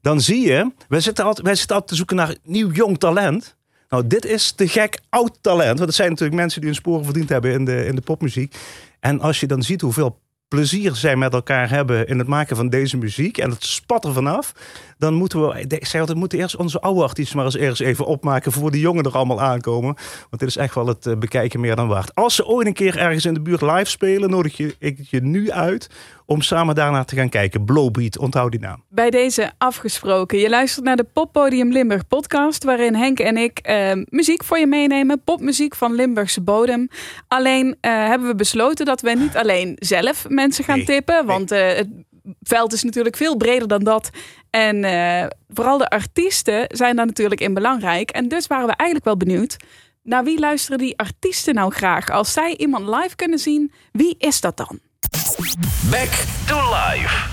Dan 0.02 0.22
zie 0.22 0.48
je, 0.48 0.72
wij 0.88 1.00
zitten 1.00 1.26
altijd, 1.26 1.46
wij 1.46 1.56
zitten 1.56 1.76
altijd 1.76 1.92
te 1.92 1.98
zoeken 1.98 2.16
naar 2.16 2.36
nieuw 2.44 2.72
jong 2.72 3.00
talent. 3.00 3.56
Nou, 3.90 4.08
dit 4.08 4.26
is 4.26 4.52
te 4.52 4.68
gek 4.68 5.00
oud 5.10 5.38
talent. 5.42 5.78
Want 5.78 5.80
het 5.80 5.96
zijn 5.96 6.10
natuurlijk 6.10 6.40
mensen 6.40 6.60
die 6.60 6.70
hun 6.70 6.80
sporen 6.80 7.06
verdiend 7.06 7.30
hebben 7.30 7.52
in 7.52 7.66
de, 7.66 7.86
in 7.86 7.96
de 7.96 8.02
popmuziek. 8.02 8.56
En 9.00 9.20
als 9.20 9.40
je 9.40 9.48
dan 9.48 9.64
ziet 9.64 9.82
hoeveel 9.82 10.22
plezier 10.48 10.96
zij 10.96 11.16
met 11.16 11.34
elkaar 11.34 11.70
hebben 11.70 12.08
in 12.08 12.18
het 12.18 12.28
maken 12.28 12.56
van 12.56 12.70
deze 12.70 12.98
muziek 12.98 13.38
en 13.38 13.50
het 13.50 13.64
spat 13.64 14.06
er 14.06 14.14
vanaf, 14.14 14.54
dan 14.98 15.14
moeten 15.14 15.48
we, 15.48 15.66
ik 15.68 15.86
zei 15.86 16.00
altijd, 16.00 16.20
moeten 16.20 16.40
eerst 16.40 16.56
onze 16.56 16.82
oude 16.82 17.02
artiesten 17.04 17.36
maar 17.38 17.46
eens 17.46 17.56
eerst 17.56 17.82
even 17.82 18.06
opmaken 18.06 18.52
voor 18.52 18.72
die 18.72 18.82
jongen 18.82 19.04
er 19.04 19.16
allemaal 19.16 19.42
aankomen. 19.42 19.96
Want 20.30 20.40
dit 20.40 20.50
is 20.50 20.58
echt 20.58 20.76
wel 20.76 20.88
het 20.88 21.06
eh, 21.06 21.16
bekijken 21.16 21.60
meer 21.60 21.76
dan 21.76 21.88
waard. 21.88 22.16
Als 22.16 22.36
ze 22.36 22.46
ooit 22.46 22.68
een 22.68 22.74
keer 22.74 22.98
ergens 22.98 23.26
in 23.26 23.34
de 23.34 23.42
buurt 23.42 23.62
live 23.62 23.86
spelen, 23.86 24.30
nodig 24.30 24.58
je, 24.58 24.76
ik 24.80 25.00
je 25.10 25.22
nu 25.22 25.52
uit 25.52 25.90
om 26.26 26.42
samen 26.42 26.76
daarnaar 26.76 27.06
te 27.06 27.16
gaan 27.16 27.30
kijken. 27.30 27.66
Blowbeat, 27.66 28.18
onthoud 28.18 28.52
die 28.52 28.60
naam. 28.60 28.84
Bij 28.90 29.10
deze 29.10 29.52
afgesproken. 29.58 30.38
Je 30.38 30.50
luistert 30.50 30.86
naar 30.86 30.96
de 30.96 31.06
Poppodium 31.14 31.72
Limburg 31.72 32.08
podcast, 32.08 32.64
waarin 32.64 32.96
Henk 32.96 33.20
en 33.20 33.38
ik 33.38 33.60
eh, 33.60 33.92
muziek 34.10 34.44
voor 34.44 34.58
je 34.58 34.68
meenemen. 34.68 35.22
Popmuziek 35.24 35.76
van 35.76 35.94
Limburgse 35.94 36.42
bodem. 36.42 36.88
Alleen 37.28 37.78
eh, 37.82 37.92
hebben 37.92 38.28
we 38.28 38.36
besloten 38.36 38.86
dat 38.86 39.02
we 39.02 39.12
niet 39.12 39.38
alleen 39.38 39.76
zelf 39.80 40.30
mensen 40.30 40.64
gaan 40.64 40.78
Nee, 40.78 40.86
tippen, 40.86 41.26
want 41.26 41.52
eh, 41.52 41.76
het 41.76 41.88
veld 42.42 42.74
is 42.74 42.84
natuurlijk 42.84 43.18
veel 43.18 43.38
breder 43.38 43.68
dan 43.68 43.84
dat. 43.84 44.10
En 44.50 44.84
eh, 44.84 45.26
vooral 45.48 45.78
de 45.78 45.90
artiesten 45.90 46.66
zijn 46.68 46.96
daar 46.96 47.06
natuurlijk 47.06 47.42
in 47.42 47.54
belangrijk. 47.54 48.10
En 48.10 48.28
dus 48.28 48.48
waren 48.48 48.68
we 48.68 48.74
eigenlijk 48.76 49.06
wel 49.06 49.18
benieuwd. 49.18 49.58
Naar 50.04 50.24
wie 50.24 50.40
luisteren 50.40 50.78
die 50.78 50.98
artiesten 50.98 51.54
nou 51.54 51.72
graag? 51.72 52.10
Als 52.10 52.34
zij 52.34 52.56
iemand 52.58 52.88
live 52.88 53.16
kunnen 53.16 53.40
zien, 53.40 53.72
wie 53.92 54.16
is 54.18 54.42
dat 54.42 54.58
dan? 54.58 54.80
Back 55.90 56.26
to 56.48 56.56
life. 56.56 57.30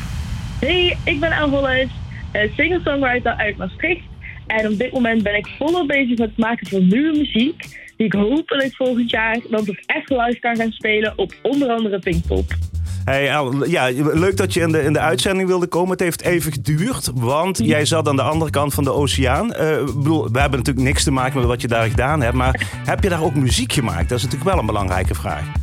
Hey, 0.61 0.99
ik 1.05 1.21
ben 1.21 1.33
Anne 1.33 1.57
Hollis, 1.57 1.91
eh, 2.33 2.53
singer-songwriter 2.55 3.33
uit 3.33 3.57
Maastricht. 3.57 4.03
En 4.47 4.69
op 4.73 4.79
dit 4.79 4.93
moment 4.93 5.23
ben 5.23 5.35
ik 5.35 5.47
volop 5.59 5.87
bezig 5.87 6.19
met 6.19 6.29
het 6.29 6.39
maken 6.39 6.67
van 6.67 6.89
nieuwe 6.89 7.19
muziek. 7.19 7.79
Die 7.97 8.07
ik 8.07 8.13
hopelijk 8.13 8.75
volgend 8.75 9.11
jaar 9.11 9.39
dan 9.51 9.65
toch 9.65 9.77
echt 9.87 10.11
live 10.11 10.39
kan 10.39 10.57
gaan 10.57 10.73
spelen 10.73 11.13
op 11.17 11.35
onder 11.43 11.69
andere 11.69 11.99
Pinkpop. 11.99 12.70
Hey, 13.05 13.25
ja, 13.67 13.91
leuk 13.95 14.37
dat 14.37 14.55
je 14.55 14.61
in 14.61 14.73
de, 14.73 14.83
in 14.83 14.93
de 14.93 14.99
uitzending 14.99 15.49
wilde 15.49 15.67
komen. 15.67 15.91
Het 15.91 16.01
heeft 16.01 16.23
even 16.23 16.53
geduurd, 16.53 17.11
want 17.15 17.59
jij 17.59 17.85
zat 17.85 18.09
aan 18.09 18.17
de 18.17 18.23
andere 18.23 18.51
kant 18.51 18.75
van 18.75 18.85
de 18.85 18.93
oceaan. 18.93 19.53
Eh, 19.53 19.85
bedoel, 19.85 20.31
we 20.33 20.41
hebben 20.41 20.59
natuurlijk 20.59 20.87
niks 20.87 21.05
te 21.05 21.11
maken 21.11 21.39
met 21.39 21.49
wat 21.49 21.61
je 21.61 21.69
daar 21.69 21.89
gedaan 21.89 22.21
hebt. 22.21 22.35
Maar 22.35 22.67
heb 22.85 23.03
je 23.03 23.09
daar 23.09 23.23
ook 23.23 23.35
muziek 23.35 23.73
gemaakt? 23.73 24.09
Dat 24.09 24.19
is 24.19 24.25
natuurlijk 24.25 24.51
wel 24.51 24.61
een 24.61 24.67
belangrijke 24.67 25.15
vraag. 25.15 25.60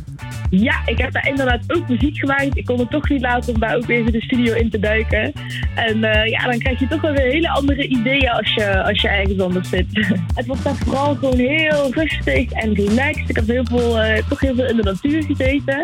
Ja, 0.50 0.86
ik 0.86 0.98
heb 0.98 1.12
daar 1.12 1.28
inderdaad 1.28 1.60
ook 1.66 1.88
muziek 1.88 2.18
gemaakt. 2.18 2.56
Ik 2.56 2.64
kon 2.64 2.78
het 2.78 2.90
toch 2.90 3.08
niet 3.08 3.20
laten 3.20 3.54
om 3.54 3.60
daar 3.60 3.76
ook 3.76 3.88
even 3.88 4.12
de 4.12 4.22
studio 4.22 4.54
in 4.54 4.70
te 4.70 4.78
duiken. 4.78 5.32
En 5.74 6.04
eh, 6.04 6.30
ja, 6.30 6.44
dan 6.44 6.58
krijg 6.58 6.78
je 6.78 6.86
toch 6.86 7.00
wel 7.00 7.12
weer 7.12 7.26
hele 7.26 7.50
andere 7.50 7.86
ideeën 7.86 8.30
als 8.30 8.54
je, 8.54 8.82
als 8.82 9.00
je 9.00 9.08
ergens 9.08 9.40
anders 9.40 9.68
zit. 9.68 9.86
het 10.34 10.46
was 10.46 10.62
daar 10.62 10.76
vooral 10.76 11.14
gewoon 11.14 11.38
heel 11.38 11.92
rustig 11.92 12.50
en 12.50 12.74
relaxed. 12.74 13.28
Ik 13.28 13.36
heb 13.36 13.46
heel 13.46 13.64
veel, 13.64 14.00
eh, 14.00 14.22
toch 14.28 14.40
heel 14.40 14.54
veel 14.54 14.66
in 14.66 14.76
de 14.76 14.82
natuur 14.82 15.22
gezeten. 15.22 15.80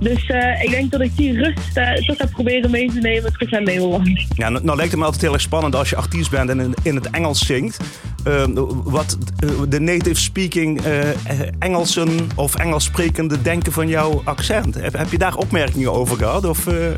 Dus 0.00 0.26
eh, 0.26 0.62
ik 0.62 0.70
denk 0.70 0.90
dat 0.90 1.00
ik 1.00 1.16
die 1.16 1.42
rust 1.42 1.74
toch 2.06 2.16
ga 2.16 2.26
proberen 2.26 2.70
mee 2.70 2.90
te 2.90 2.98
nemen 2.98 3.32
terug 3.32 3.50
naar 3.50 3.62
Nederland. 3.62 4.26
Ja, 4.34 4.48
nou, 4.48 4.64
nou 4.64 4.76
lijkt 4.76 4.90
het 4.90 5.00
me 5.00 5.04
altijd 5.04 5.22
heel 5.22 5.32
erg 5.32 5.42
spannend 5.42 5.74
als 5.74 5.90
je 5.90 5.96
artiest 5.96 6.30
bent 6.30 6.50
en 6.50 6.60
in, 6.60 6.74
in 6.82 6.94
het 6.94 7.10
Engels 7.10 7.46
zingt. 7.46 7.80
Eh, 8.24 8.44
wat 8.84 9.18
de 9.68 9.80
native 9.80 10.20
speaking 10.20 10.80
Engelsen 11.58 12.28
of 12.34 12.54
Engels 12.54 12.84
sprekende 12.84 13.42
denken 13.42 13.72
van 13.72 13.88
jouw 14.10 14.22
accent. 14.24 14.74
Heb, 14.74 14.96
heb 14.96 15.10
je 15.10 15.18
daar 15.18 15.36
opmerkingen 15.36 15.92
over 15.92 16.16
gehad? 16.16 16.44
Of, 16.44 16.66
eh, 16.66 16.90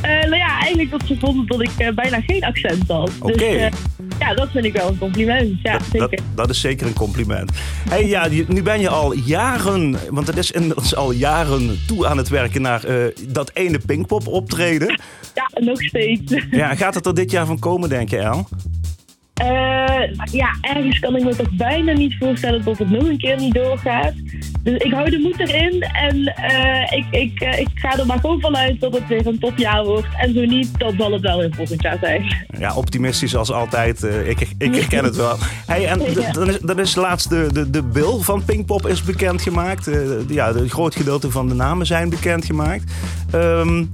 Eh, 0.00 0.10
nou 0.10 0.36
ja, 0.36 0.60
eigenlijk 0.60 0.90
dat 0.90 1.02
ze 1.06 1.16
vonden 1.18 1.46
dat 1.46 1.60
ik 1.60 1.70
eh, 1.76 1.94
bijna 1.94 2.20
geen 2.20 2.44
accent 2.44 2.88
had. 2.88 3.10
Oké. 3.20 3.32
Dus 3.32 3.72
ja, 4.18 4.34
dat 4.34 4.50
vind 4.50 4.64
ik 4.64 4.72
wel 4.72 4.88
een 4.88 4.98
compliment. 4.98 5.60
Ja, 5.62 5.72
dat, 5.72 5.82
zeker. 5.92 6.10
dat, 6.10 6.20
dat 6.34 6.50
is 6.50 6.60
zeker 6.60 6.86
een 6.86 6.94
compliment. 6.94 7.50
Hey, 7.88 8.06
ja, 8.06 8.28
nu 8.48 8.62
ben 8.62 8.80
je 8.80 8.88
al 8.88 9.14
jaren, 9.14 9.96
want 10.10 10.26
het 10.26 10.36
is 10.36 10.50
inmiddels 10.50 10.96
al 10.96 11.10
jaren 11.10 11.78
toe 11.86 12.06
aan 12.06 12.16
het 12.16 12.28
werken 12.28 12.62
naar 12.62 12.84
dat 13.28 13.50
ene 13.54 13.78
Pinkpop 13.86 14.26
optreden. 14.26 15.00
Ja, 15.34 15.60
nog 15.60 15.82
steeds. 15.82 16.34
Ja, 16.50 16.74
gaat 16.74 16.94
het 16.94 17.06
er 17.06 17.14
dit 17.14 17.30
jaar 17.30 17.46
van 17.46 17.58
komen, 17.58 17.88
denk 17.88 18.10
je, 18.10 18.18
El? 18.18 18.48
Eh, 19.34 20.32
ja, 20.32 20.56
ergens 20.60 20.98
kan 20.98 21.16
ik 21.16 21.24
me 21.24 21.36
toch 21.36 21.50
bijna 21.50 21.92
niet 21.92 22.16
voorstellen 22.18 22.64
dat 22.64 22.78
het 22.78 22.90
nog 22.90 23.08
een 23.08 23.18
keer 23.18 23.36
niet 23.36 23.54
doorgaat. 23.54 24.12
Dus 24.62 24.82
ik 24.82 24.92
hou 24.92 25.10
de 25.10 25.18
moed 25.18 25.40
erin 25.40 25.82
en 25.82 26.24
eh, 26.24 26.98
ik, 26.98 27.04
ik, 27.10 27.40
eh, 27.40 27.60
ik 27.60 27.68
ga 27.74 27.98
er 27.98 28.06
maar 28.06 28.18
gewoon 28.18 28.40
vanuit 28.40 28.80
dat 28.80 28.92
het 28.92 29.06
weer 29.08 29.26
een 29.26 29.38
topjaar 29.38 29.84
wordt. 29.84 30.06
En 30.18 30.34
zo 30.34 30.40
niet, 30.40 30.78
dan 30.78 30.94
zal 30.98 31.12
het 31.12 31.20
wel 31.20 31.38
weer 31.38 31.54
volgend 31.54 31.82
jaar 31.82 31.98
zijn. 32.00 32.46
Ja, 32.58 32.74
optimistisch 32.74 33.36
als 33.36 33.52
altijd. 33.52 34.02
ik, 34.02 34.48
ik 34.58 34.74
herken 34.74 35.04
het 35.04 35.16
wel. 35.16 35.36
Hey, 35.66 35.86
en 35.86 36.00
Ja. 36.20 36.32
dan 36.32 36.48
is, 36.48 36.58
dan 36.60 36.80
is 36.80 36.94
laatst 36.94 37.28
de, 37.28 37.48
de, 37.52 37.70
de 37.70 37.82
bill 37.82 38.18
van 38.20 38.44
Pinkpop 38.44 38.86
is 38.86 39.02
bekendgemaakt. 39.02 39.90
Ja, 40.28 40.48
een 40.48 40.70
groot 40.70 40.94
gedeelte 40.96 41.30
van 41.30 41.48
de 41.48 41.54
namen 41.54 41.86
zijn 41.86 42.08
bekendgemaakt. 42.08 42.92
Ehm, 43.30 43.78
eh, 43.78 43.84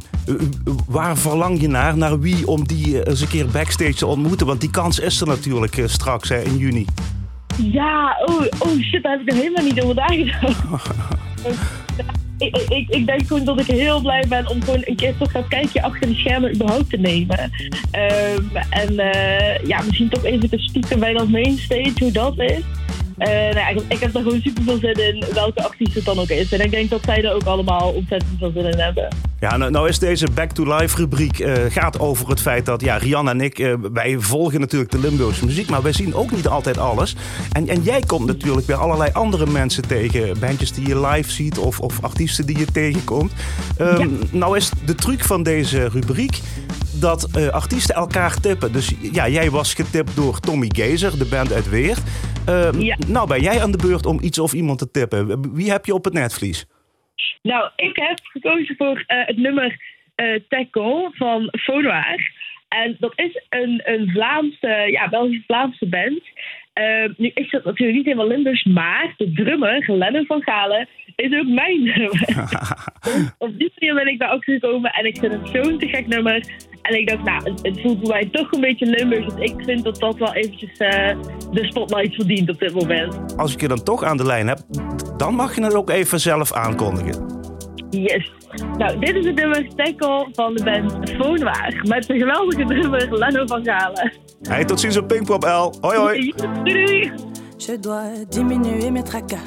waar 0.88 1.16
verlang 1.16 1.60
je 1.60 1.68
naar? 1.68 1.96
Naar 1.96 2.20
wie 2.20 2.46
om 2.46 2.66
die 2.66 3.02
eh, 3.02 3.10
eens 3.10 3.20
een 3.20 3.28
keer 3.28 3.46
backstage 3.46 3.94
te 3.94 4.06
ontmoeten? 4.06 4.46
Want 4.46 4.60
die 4.60 4.70
kans 4.70 4.98
is 4.98 5.20
er 5.20 5.26
natuurlijk 5.26 5.76
eh, 5.76 5.86
straks 5.86 6.28
hè, 6.28 6.42
in 6.42 6.56
juni. 6.56 6.86
Ja, 7.56 8.16
oh, 8.24 8.40
oh 8.58 8.80
shit, 8.80 9.02
daar 9.02 9.12
heb 9.12 9.20
ik 9.20 9.30
er 9.30 9.34
helemaal 9.34 9.64
niet 9.64 9.82
over 9.82 9.94
nagedacht. 9.94 10.56
Ik, 12.40 12.56
ik, 12.56 12.88
ik 12.88 13.06
denk 13.06 13.26
gewoon 13.26 13.44
dat 13.44 13.60
ik 13.60 13.66
heel 13.66 14.00
blij 14.00 14.24
ben 14.28 14.48
om 14.48 14.62
gewoon 14.62 14.82
een 14.84 14.96
keer 14.96 15.16
toch 15.16 15.32
dat 15.32 15.48
kijkje 15.48 15.82
achter 15.82 16.08
de 16.08 16.14
schermen 16.14 16.54
überhaupt 16.54 16.90
te 16.90 16.96
nemen. 16.96 17.50
Ehm, 17.90 18.42
en 18.70 18.98
eh, 18.98 19.66
ja, 19.66 19.82
misschien 19.82 20.08
toch 20.08 20.24
even 20.24 20.50
te 20.50 20.58
stiekem 20.58 20.98
bij 20.98 21.12
dat 21.12 21.28
mainstage, 21.28 21.92
hoe 21.98 22.12
dat 22.12 22.38
is. 22.38 22.60
Eh, 23.20 23.54
nou 23.54 23.76
ik, 23.76 23.82
ik 23.88 23.98
heb 23.98 24.14
er 24.14 24.22
gewoon 24.22 24.40
super 24.40 24.62
veel 24.62 24.78
zin 24.78 24.94
in, 24.94 25.24
welke 25.34 25.62
artiest 25.62 25.94
het 25.94 26.04
dan 26.04 26.18
ook 26.18 26.28
is. 26.28 26.52
En 26.52 26.60
ik 26.60 26.70
denk 26.70 26.90
dat 26.90 27.00
zij 27.04 27.24
er 27.24 27.34
ook 27.34 27.44
allemaal 27.44 27.92
ontzettend 27.92 28.38
veel 28.38 28.50
zin 28.54 28.64
in 28.64 28.78
hebben. 28.78 29.08
Ja, 29.40 29.56
nou, 29.56 29.70
nou 29.70 29.88
is 29.88 29.98
deze 29.98 30.26
Back 30.34 30.50
to 30.50 30.76
Life 30.76 30.96
rubriek 30.96 31.38
eh, 31.38 31.54
gaat 31.68 31.98
over 31.98 32.28
het 32.28 32.40
feit 32.40 32.66
dat 32.66 32.80
ja, 32.80 32.96
Rian 32.96 33.28
en 33.28 33.40
ik, 33.40 33.58
eh, 33.58 33.74
wij 33.92 34.16
volgen 34.18 34.60
natuurlijk 34.60 34.90
de 34.90 34.98
Limburgse 34.98 35.44
muziek, 35.44 35.68
maar 35.68 35.82
wij 35.82 35.92
zien 35.92 36.14
ook 36.14 36.30
niet 36.30 36.48
altijd 36.48 36.78
alles. 36.78 37.16
En, 37.52 37.68
en 37.68 37.82
jij 37.82 38.00
komt 38.06 38.26
natuurlijk 38.26 38.66
weer 38.66 38.76
allerlei 38.76 39.10
andere 39.12 39.46
mensen 39.46 39.86
tegen, 39.86 40.38
bandjes 40.38 40.72
die 40.72 40.88
je 40.88 41.00
live 41.00 41.30
ziet 41.30 41.58
of, 41.58 41.80
of 41.80 42.02
artiesten 42.02 42.46
die 42.46 42.58
je 42.58 42.66
tegenkomt. 42.72 43.32
Ehm, 43.76 44.08
Nou 44.30 44.56
is 44.56 44.70
de 44.84 44.94
truc 44.94 45.24
van 45.24 45.42
deze 45.42 45.88
rubriek 45.88 46.40
dat 46.92 47.50
artiesten 47.50 47.94
elkaar 47.94 48.40
tippen. 48.40 48.72
Dus 48.72 48.92
ja, 49.12 49.28
jij 49.28 49.50
was 49.50 49.74
getipt 49.74 50.10
door 50.14 50.40
Tommy 50.40 50.70
Gezer, 50.74 51.18
de 51.18 51.24
band 51.24 51.52
uit 51.52 51.68
Weert. 51.68 52.00
Eh, 52.50 52.80
Ja. 52.80 52.96
Nou 53.08 53.28
ben 53.28 53.40
jij 53.40 53.60
aan 53.62 53.72
de 53.72 53.86
beurt 53.86 54.06
om 54.06 54.18
iets 54.22 54.38
of 54.38 54.52
iemand 54.52 54.78
te 54.78 54.90
tippen. 54.90 55.52
Wie 55.54 55.70
heb 55.70 55.84
je 55.84 55.94
op 55.94 56.04
het 56.04 56.14
netvlies? 56.14 56.66
Nou, 57.42 57.70
ik 57.76 57.96
heb 57.96 58.18
gekozen 58.22 58.76
voor 58.76 59.04
eh, 59.06 59.26
het 59.26 59.36
nummer 59.36 59.98
eh 60.14 60.40
Tackle 60.48 61.10
van 61.12 61.48
Fonoir. 61.60 62.30
En 62.68 62.96
dat 62.98 63.12
is 63.16 63.42
een, 63.48 63.80
een 63.84 64.10
Vlaamse, 64.10 64.88
ja, 64.90 65.08
Belgisch-Vlaamse 65.08 65.86
band. 65.86 66.22
Eh, 66.72 67.04
nu 67.16 67.30
is 67.34 67.50
dat 67.50 67.64
natuurlijk 67.64 67.96
niet 67.96 68.06
helemaal 68.06 68.26
Limburgs, 68.28 68.64
maar 68.64 69.14
de 69.16 69.32
drummer, 69.32 69.84
Lennon 69.92 70.26
van 70.26 70.42
Galen, 70.42 70.88
is 71.16 71.38
ook 71.38 71.46
mijn 71.46 71.82
nummer. 71.82 72.28
Op 73.38 73.58
die 73.58 73.72
manier 73.78 73.94
ben 73.94 74.12
ik 74.12 74.18
daar 74.18 74.32
ook 74.32 74.44
gekomen 74.44 74.90
en 74.90 75.06
ik 75.06 75.18
vind 75.18 75.32
het 75.32 75.48
zo'n 75.52 75.78
te 75.78 75.88
gek 75.88 76.06
nummer. 76.06 76.44
En 76.82 76.98
ik 76.98 77.08
dacht, 77.08 77.24
nou, 77.24 77.52
het, 77.62 77.80
voelt 77.80 77.98
voor 77.98 78.08
mij 78.08 78.28
toch 78.32 78.52
een 78.52 78.60
beetje 78.60 78.86
Limburgs. 78.86 79.34
Dus 79.34 79.50
ik 79.50 79.64
vind 79.64 79.84
dat 79.84 79.98
dat 79.98 80.18
wel 80.18 80.34
eventjes 80.34 80.78
eh, 80.78 81.16
de 81.50 81.64
spotlight 81.64 82.14
verdient 82.14 82.50
op 82.50 82.58
dit 82.58 82.74
moment. 82.74 83.36
Als 83.36 83.54
ik 83.54 83.60
je 83.60 83.68
dan 83.68 83.82
toch 83.82 84.02
aan 84.02 84.16
de 84.16 84.26
lijn 84.26 84.48
heb, 84.48 84.58
dan 85.16 85.34
mag 85.34 85.54
je 85.54 85.62
het 85.62 85.74
ook 85.74 85.90
even 85.90 86.20
zelf 86.20 86.52
aankondigen. 86.52 87.38
Yes. 87.90 88.32
Nou, 88.78 88.98
dit 88.98 89.14
is 89.16 89.24
het 89.24 89.34
nummer 89.34 89.68
Tackle 89.74 90.28
van 90.32 90.54
de 90.54 90.64
band 90.64 91.10
Foonwaar. 91.10 91.80
Met 91.82 92.06
de 92.06 92.18
geweldige 92.18 92.64
drummer 92.64 93.18
Leno 93.18 93.46
van 93.46 93.64
Galen. 93.64 94.12
Hey, 94.42 94.64
tot 94.64 94.80
ziens 94.80 94.96
op 94.96 95.08
Pinkpop 95.08 95.42
L. 95.42 95.72
Hoi 95.80 95.96
hoi. 95.98 96.32
Doei, 96.36 96.84
doei. 96.84 97.12
Je 97.56 97.78
dois 97.78 98.26
diminuer 98.28 98.92
mes 98.92 99.02
tracas, 99.02 99.40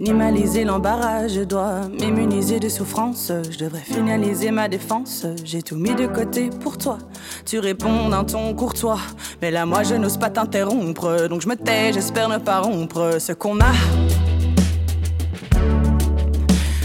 minimaliser 0.00 0.64
l'embarras, 0.64 1.28
je 1.28 1.42
dois 1.42 1.86
m'immuniser 1.88 2.58
de 2.58 2.70
souffrance, 2.70 3.30
je 3.50 3.58
devrais 3.58 3.82
finaliser 3.82 4.50
ma 4.50 4.66
défense, 4.66 5.26
j'ai 5.44 5.62
tout 5.62 5.76
mis 5.76 5.94
de 5.94 6.06
côté 6.06 6.48
pour 6.48 6.78
toi, 6.78 6.96
tu 7.44 7.58
réponds 7.58 8.08
d'un 8.08 8.24
ton 8.24 8.54
courtois, 8.54 8.98
mais 9.42 9.50
là 9.50 9.66
moi 9.66 9.82
je 9.82 9.94
n'ose 9.96 10.16
pas 10.16 10.30
t'interrompre, 10.30 11.28
donc 11.28 11.42
je 11.42 11.48
me 11.48 11.54
tais, 11.54 11.92
j'espère 11.92 12.30
ne 12.30 12.38
pas 12.38 12.60
rompre 12.60 13.18
ce 13.18 13.32
qu'on 13.34 13.60
a. 13.60 13.72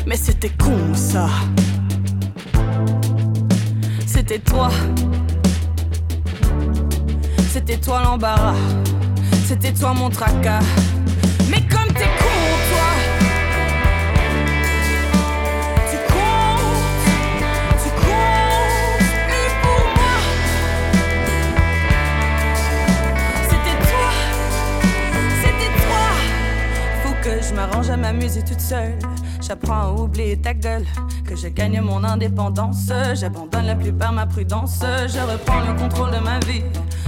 Mais 0.06 0.18
c'était 0.18 0.52
con 0.62 0.94
ça. 0.94 1.30
C'était 4.06 4.40
toi. 4.40 4.70
C'était 7.50 7.78
toi 7.78 8.02
l'embarras. 8.04 8.56
C'était 9.48 9.72
toi 9.72 9.94
mon 9.94 10.10
tracas. 10.10 10.60
M'arrange 27.56 27.90
à 27.90 27.98
m'amuser 27.98 28.44
toute 28.44 28.60
seule. 28.60 28.98
J'apprends 29.42 29.82
à 29.82 29.92
oublier 29.92 30.38
ta 30.38 30.54
gueule, 30.54 30.86
que 31.28 31.36
je 31.36 31.48
gagne 31.48 31.80
mon 31.82 32.04
indépendance. 32.04 32.92
J'abandonne 33.14 33.66
la 33.66 33.76
plupart 33.76 34.12
ma 34.12 34.26
prudence. 34.26 34.80
Je 34.82 35.20
reprends 35.20 35.62
le 35.62 35.80
contrôle 35.80 36.12
de 36.12 36.20
ma 36.20 36.40
vie. 36.40 36.64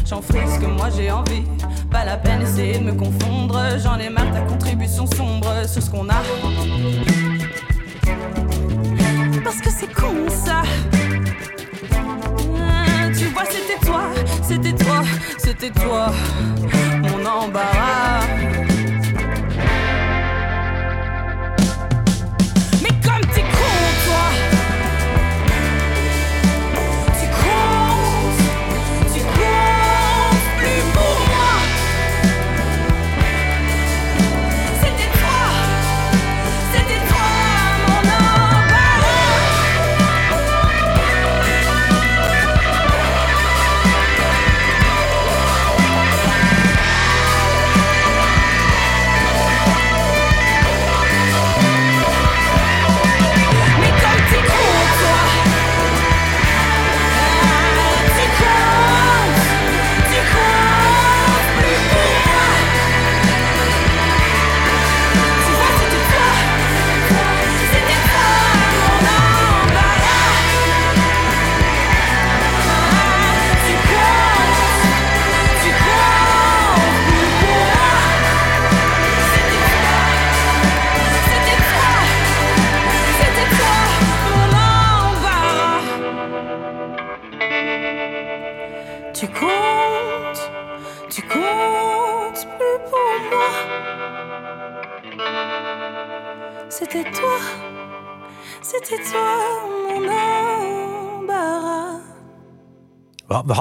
J'en 0.06 0.22
ferai 0.22 0.48
ce 0.48 0.60
que 0.60 0.66
moi 0.66 0.90
j'ai 0.96 1.12
envie. 1.12 1.44
Pas 1.92 2.06
la 2.06 2.18
peine 2.18 2.40
d'essayer 2.40 2.80
de 2.80 2.86
me 2.86 2.94
confondre. 2.94 3.60
J'en 3.78 3.98
ai 3.98 4.10
marre 4.10 4.32
ta 4.32 4.42
contribution 4.42 5.06
sombre 5.08 5.68
sur 5.68 5.82
ce 5.82 5.90
qu'on 5.90 6.08
a. 6.10 6.22
Parce 9.44 9.58
que 9.62 9.70
c'est 9.70 9.94
con 9.94 10.30
ça. 10.30 10.64
Ah, 12.58 13.10
Tu 13.18 13.26
vois, 13.26 13.44
c'était 13.46 13.86
toi, 13.86 14.04
c'était 14.42 14.74
toi, 14.74 15.04
c'était 15.38 15.72
toi, 15.72 16.12
mon 17.02 17.26
embarras. 17.26 18.77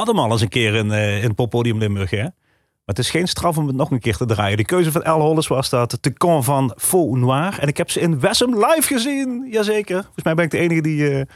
Hadden 0.06 0.24
hem 0.24 0.24
al 0.24 0.32
eens 0.32 0.40
een 0.40 0.48
keer 0.48 0.74
in, 0.74 0.92
eh, 0.92 1.24
in 1.24 1.34
poppodium 1.34 1.78
Limburg, 1.78 2.10
hè? 2.10 2.22
Maar 2.22 2.94
het 2.94 2.98
is 3.04 3.10
geen 3.10 3.28
straf 3.28 3.58
om 3.58 3.66
het 3.66 3.76
nog 3.76 3.90
een 3.90 4.00
keer 4.00 4.16
te 4.16 4.26
draaien. 4.26 4.56
De 4.56 4.64
keuze 4.64 4.92
van 4.92 5.02
El 5.02 5.20
Hollis 5.20 5.46
was 5.46 5.70
dat. 5.70 5.98
De 6.00 6.12
con 6.12 6.44
van 6.44 6.72
Faux 6.76 7.18
Noir. 7.18 7.58
En 7.58 7.68
ik 7.68 7.76
heb 7.76 7.90
ze 7.90 8.00
in 8.00 8.20
Wessem 8.20 8.54
live 8.54 8.82
gezien. 8.82 9.46
Jazeker. 9.50 10.02
Volgens 10.02 10.24
mij 10.24 10.34
ben 10.34 10.44
ik 10.44 10.50
de 10.50 10.58
enige 10.58 10.80
die... 10.80 11.10
eh, 11.10 11.26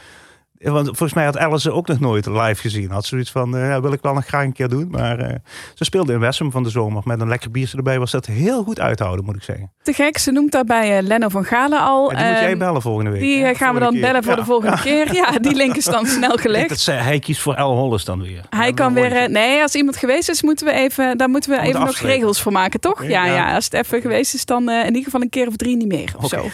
want 0.68 0.86
volgens 0.86 1.12
mij 1.12 1.24
had 1.24 1.38
Alice 1.38 1.60
ze 1.60 1.72
ook 1.72 1.86
nog 1.86 2.00
nooit 2.00 2.26
live 2.26 2.54
gezien. 2.60 2.90
Had 2.90 3.04
zoiets 3.04 3.30
van, 3.30 3.56
eh, 3.56 3.68
ja, 3.68 3.80
wil 3.80 3.92
ik 3.92 3.98
wel 4.02 4.14
nog 4.14 4.26
graag 4.26 4.44
een 4.44 4.52
keer 4.52 4.68
doen. 4.68 4.88
Maar 4.90 5.18
eh, 5.18 5.34
ze 5.74 5.84
speelde 5.84 6.12
in 6.12 6.18
Wessem 6.20 6.50
van 6.50 6.62
de 6.62 6.68
zomer. 6.70 7.02
Met 7.04 7.20
een 7.20 7.28
lekker 7.28 7.50
biertje 7.50 7.76
erbij 7.76 7.98
was 7.98 8.10
dat 8.10 8.26
heel 8.26 8.62
goed 8.62 8.80
uithouden, 8.80 9.24
moet 9.24 9.36
ik 9.36 9.42
zeggen. 9.42 9.72
Te 9.82 9.92
gek, 9.92 10.18
ze 10.18 10.30
noemt 10.30 10.52
daarbij 10.52 10.96
eh, 10.98 11.02
Lenno 11.02 11.28
van 11.28 11.44
Galen 11.44 11.80
al. 11.80 12.08
Die 12.08 12.16
moet 12.18 12.38
jij 12.38 12.56
bellen 12.56 12.82
volgende 12.82 13.10
week. 13.10 13.20
Die 13.20 13.54
gaan 13.54 13.74
we 13.74 13.80
dan 13.80 13.92
keer. 13.92 14.00
bellen 14.00 14.22
voor 14.22 14.32
Ja. 14.32 14.38
de 14.38 14.44
volgende 14.44 14.80
keer. 14.88 15.14
Ja, 15.14 15.30
die 15.38 15.54
link 15.54 15.76
is 15.76 15.84
dan 15.84 16.06
snel 16.06 16.36
gelegd. 16.36 16.68
dat 16.68 16.78
ze, 16.80 16.90
hij 16.92 17.18
kiest 17.18 17.40
voor 17.40 17.54
El 17.54 17.76
Hollis 17.76 18.04
dan 18.04 18.22
weer. 18.22 18.44
Hij 18.50 18.72
kan 18.72 18.94
weer. 18.94 19.30
Nee, 19.30 19.62
als 19.62 19.74
iemand 19.74 19.96
geweest 19.96 20.28
is, 20.28 20.42
moeten 20.42 20.66
we 20.66 20.72
even. 20.72 21.18
Daar 21.18 21.28
moeten 21.28 21.50
we 21.50 21.60
even 21.60 21.80
nog 21.80 21.96
regels 21.98 22.42
voor 22.42 22.52
maken, 22.52 22.80
toch? 22.80 23.04
Ja, 23.04 23.26
ja. 23.26 23.54
als 23.54 23.64
het 23.64 23.74
even 23.74 24.00
geweest 24.00 24.34
is, 24.34 24.44
dan 24.44 24.70
in 24.70 24.86
ieder 24.86 25.02
geval 25.04 25.20
een 25.20 25.28
keer 25.28 25.46
of 25.46 25.56
drie 25.56 25.76
niet 25.76 25.88
meer. 25.88 26.12
Of 26.16 26.28
zo. 26.28 26.36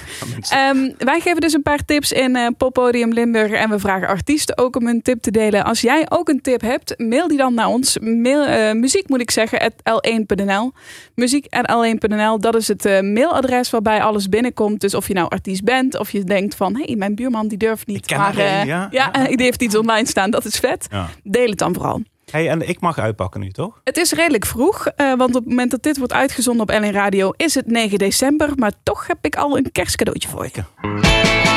Ehm, 0.51 0.91
wij 0.99 1.21
geven 1.21 1.41
dus 1.41 1.53
een 1.53 1.63
paar 1.63 1.85
tips 1.85 2.13
in 2.13 2.55
Poppodium 2.57 3.13
Limburg. 3.13 3.51
En 3.53 3.71
we 3.71 3.79
vragen 3.79 3.95
artiesten 4.05 4.59
ook 4.59 4.77
om 4.77 4.87
hun 4.87 5.03
tip 5.03 5.23
te 5.23 5.31
delen. 5.31 5.65
Als 5.65 5.81
jij 5.81 6.07
ook 6.09 6.29
een 6.29 6.41
tip 6.41 6.61
hebt, 6.61 6.95
mail 6.99 7.29
die 7.29 7.39
dan 7.39 7.55
naar 7.55 7.67
ons. 7.67 7.99
Mail, 7.99 8.45
eh, 8.45 8.73
muziek 8.73 9.09
moet 9.09 9.21
ik 9.21 9.31
zeggen, 9.31 9.61
at 9.61 9.73
l1.nl. 9.83 10.73
Muziek 11.15 11.47
at 11.51 11.71
l1.nl. 11.71 12.41
Dat 12.41 12.55
is 12.55 12.69
het 12.69 12.85
eh, 12.85 13.01
mailadres 13.01 13.71
waarbij 13.71 14.03
alles 14.03 14.29
binnenkomt. 14.29 14.81
Dus 14.81 14.95
of 14.95 15.09
je 15.09 15.15
nou 15.15 15.29
artiest 15.29 15.65
bent, 15.65 15.99
of 15.99 16.11
je 16.11 16.25
denkt 16.25 16.55
van... 16.55 16.77
hé, 16.77 16.83
hey, 16.85 16.97
mijn 16.97 17.15
buurman 17.15 17.49
die 17.49 17.59
durft 17.59 17.87
niet. 17.87 17.97
Ik 17.97 18.07
ken 18.07 18.19
maar 18.19 18.39
er 18.39 18.47
een, 18.47 18.61
eh, 18.61 18.67
ja. 18.67 18.89
ja, 18.91 19.11
die 19.37 19.43
heeft 19.43 19.63
iets 19.63 19.77
online 19.77 20.07
staan. 20.07 20.31
Dat 20.31 20.45
is 20.45 20.59
vet. 20.59 20.87
Ja. 20.91 21.09
Deel 21.23 21.49
het 21.49 21.59
dan 21.59 21.75
vooral. 21.75 22.03
Hey, 22.31 22.49
en 22.49 22.69
ik 22.69 22.81
mag 22.81 22.99
uitpakken 22.99 23.41
nu, 23.41 23.51
toch? 23.51 23.81
Het 23.85 23.97
is 23.97 24.13
redelijk 24.13 24.47
vroeg, 24.47 24.85
want 24.97 25.23
op 25.23 25.35
het 25.35 25.47
moment 25.47 25.71
dat 25.71 25.83
dit 25.83 25.99
wordt 25.99 26.13
uitgezonden 26.13 26.63
op 26.63 26.83
LN 26.83 26.91
Radio 26.91 27.33
is 27.37 27.55
het 27.55 27.67
9 27.67 27.99
december. 27.99 28.53
Maar 28.57 28.73
toch 28.83 29.07
heb 29.07 29.19
ik 29.21 29.37
al 29.37 29.57
een 29.57 29.73
kerstcadeautje 29.73 30.29
voor 30.29 30.49
je. 30.53 31.56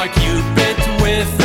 like 0.00 0.14
Cupid 0.14 1.02
with 1.02 1.39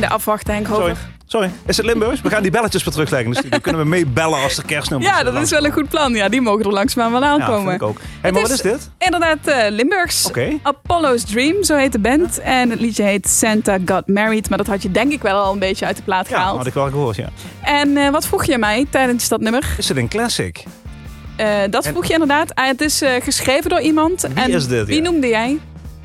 einde 0.00 0.08
afwachten, 0.14 0.54
Henk 0.54 0.66
Hover. 0.66 0.82
sorry. 0.84 0.96
Sorry, 1.26 1.50
is 1.66 1.76
het 1.76 1.86
Limburgs? 1.86 2.20
We 2.20 2.28
gaan 2.30 2.42
die 2.42 2.50
belletjes 2.50 2.82
weer 2.84 2.92
terugleggen 2.92 3.28
in 3.28 3.32
de 3.34 3.38
studio. 3.38 3.58
Kunnen 3.58 3.80
we 3.82 3.88
meebellen 3.88 4.42
als 4.42 4.56
er 4.56 4.64
kerstnummers 4.64 5.10
Ja, 5.12 5.22
dat 5.22 5.34
is 5.42 5.50
wel 5.50 5.64
een 5.64 5.72
goed 5.72 5.88
plan. 5.88 6.12
Ja, 6.14 6.28
die 6.28 6.40
mogen 6.40 6.64
er 6.64 6.72
langzaamaan 6.72 7.12
wel 7.12 7.22
Ja, 7.22 7.28
aankomen. 7.30 7.62
vind 7.68 7.74
ik 7.82 7.82
ook. 7.88 7.98
Hey, 8.20 8.32
maar 8.32 8.40
wat 8.42 8.50
is 8.50 8.60
dit? 8.60 8.90
Inderdaad, 8.98 9.46
eh, 9.46 9.70
Limburgs. 9.70 10.26
Oké. 10.26 10.48
Apollo's 10.62 11.24
Dream, 11.24 11.62
zo 11.64 11.76
heet 11.76 11.92
de 11.92 11.98
band. 11.98 12.38
En 12.38 12.70
het 12.70 12.80
liedje 12.80 13.02
heet 13.02 13.28
Santa 13.28 13.78
Got 13.84 14.08
Married. 14.08 14.48
Maar 14.48 14.58
dat 14.58 14.66
had 14.66 14.82
je 14.82 14.90
denk 14.90 15.12
ik 15.12 15.22
wel 15.22 15.42
al 15.42 15.52
een 15.52 15.58
beetje 15.58 15.86
uit 15.86 15.96
de 15.96 16.02
plaat 16.02 16.28
Ja, 16.28 16.36
gehaald. 16.36 16.56
had 16.56 16.66
ik 16.66 16.74
wel 16.74 16.90
gehoord, 16.90 17.16
ja. 17.16 17.28
En 17.62 17.96
eh, 17.96 18.10
wat 18.10 18.26
vroeg 18.26 18.44
je 18.44 18.58
mij 18.58 18.86
tijdens 18.90 19.28
dat 19.28 19.40
nummer? 19.40 19.74
Is 19.78 19.88
het 19.88 19.96
een 19.96 20.08
classic? 20.08 20.64
Eh, 21.36 21.46
dat 21.70 21.86
vroeg 21.86 22.04
je 22.06 22.12
inderdaad. 22.12 22.54
Ah, 22.54 22.66
het 22.66 22.80
is 22.80 23.02
geschreven 23.22 23.70
door 23.70 23.80
iemand. 23.80 24.20
Wie 24.34 24.42
en 24.44 24.50
is 24.50 24.66
dit, 24.68 24.86
Wie 24.86 24.96
ja? 24.96 25.02
noemde 25.10 25.26
jij? 25.28 25.58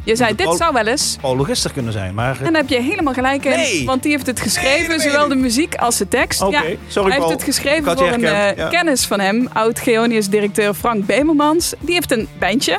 Je 0.09 0.15
zei, 0.15 0.35
dit 0.35 0.55
zou 0.55 0.73
wel 0.73 0.85
eens. 0.85 1.17
Paul 1.21 1.35
Logister 1.35 1.71
kunnen 1.71 1.93
zijn, 1.93 2.13
maar... 2.13 2.37
En 2.37 2.53
daar 2.53 2.61
heb 2.61 2.69
je 2.69 2.81
helemaal 2.81 3.13
gelijk 3.13 3.45
in. 3.45 3.51
Nee. 3.51 3.85
Want 3.85 4.03
die 4.03 4.11
heeft 4.11 4.25
het 4.25 4.39
geschreven, 4.39 4.99
zowel 4.99 5.27
de 5.27 5.35
muziek 5.35 5.75
als 5.75 5.97
de 5.97 6.07
tekst. 6.07 6.41
Oké, 6.41 6.57
Ja, 6.57 6.75
sorry, 6.87 7.09
hij 7.09 7.17
Paul. 7.17 7.29
heeft 7.29 7.45
het 7.45 7.55
geschreven 7.55 7.97
voor 7.97 8.07
een 8.07 8.23
eh, 8.23 8.55
ja. 8.55 8.67
kennis 8.67 9.05
van 9.05 9.19
hem. 9.19 9.47
Oud-Geonius-directeur 9.53 10.73
Frank 10.73 11.05
Bemelmans. 11.05 11.73
Die 11.79 11.93
heeft 11.93 12.11
een 12.11 12.27
bandje, 12.39 12.77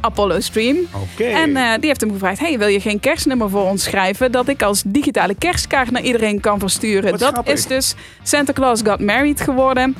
Apollo's 0.00 0.48
Dream. 0.48 0.76
Oké. 0.92 1.24
En 1.24 1.56
eh, 1.56 1.72
die 1.78 1.86
heeft 1.88 2.00
hem 2.00 2.12
gevraagd: 2.12 2.38
hey, 2.38 2.58
wil 2.58 2.68
je 2.68 2.80
geen 2.80 3.00
kerstnummer 3.00 3.50
voor 3.50 3.64
ons 3.64 3.82
schrijven 3.82 4.32
dat 4.32 4.48
ik 4.48 4.62
als 4.62 4.82
digitale 4.86 5.34
kerstkaart 5.34 5.90
naar 5.90 6.02
iedereen 6.02 6.40
kan 6.40 6.58
versturen? 6.58 7.10
Wat 7.10 7.20
dat 7.20 7.32
grappig. 7.32 7.52
is 7.52 7.66
dus 7.66 7.94
Santa 8.22 8.52
Claus 8.52 8.80
Got 8.84 9.00
Married 9.00 9.40
geworden. 9.40 9.96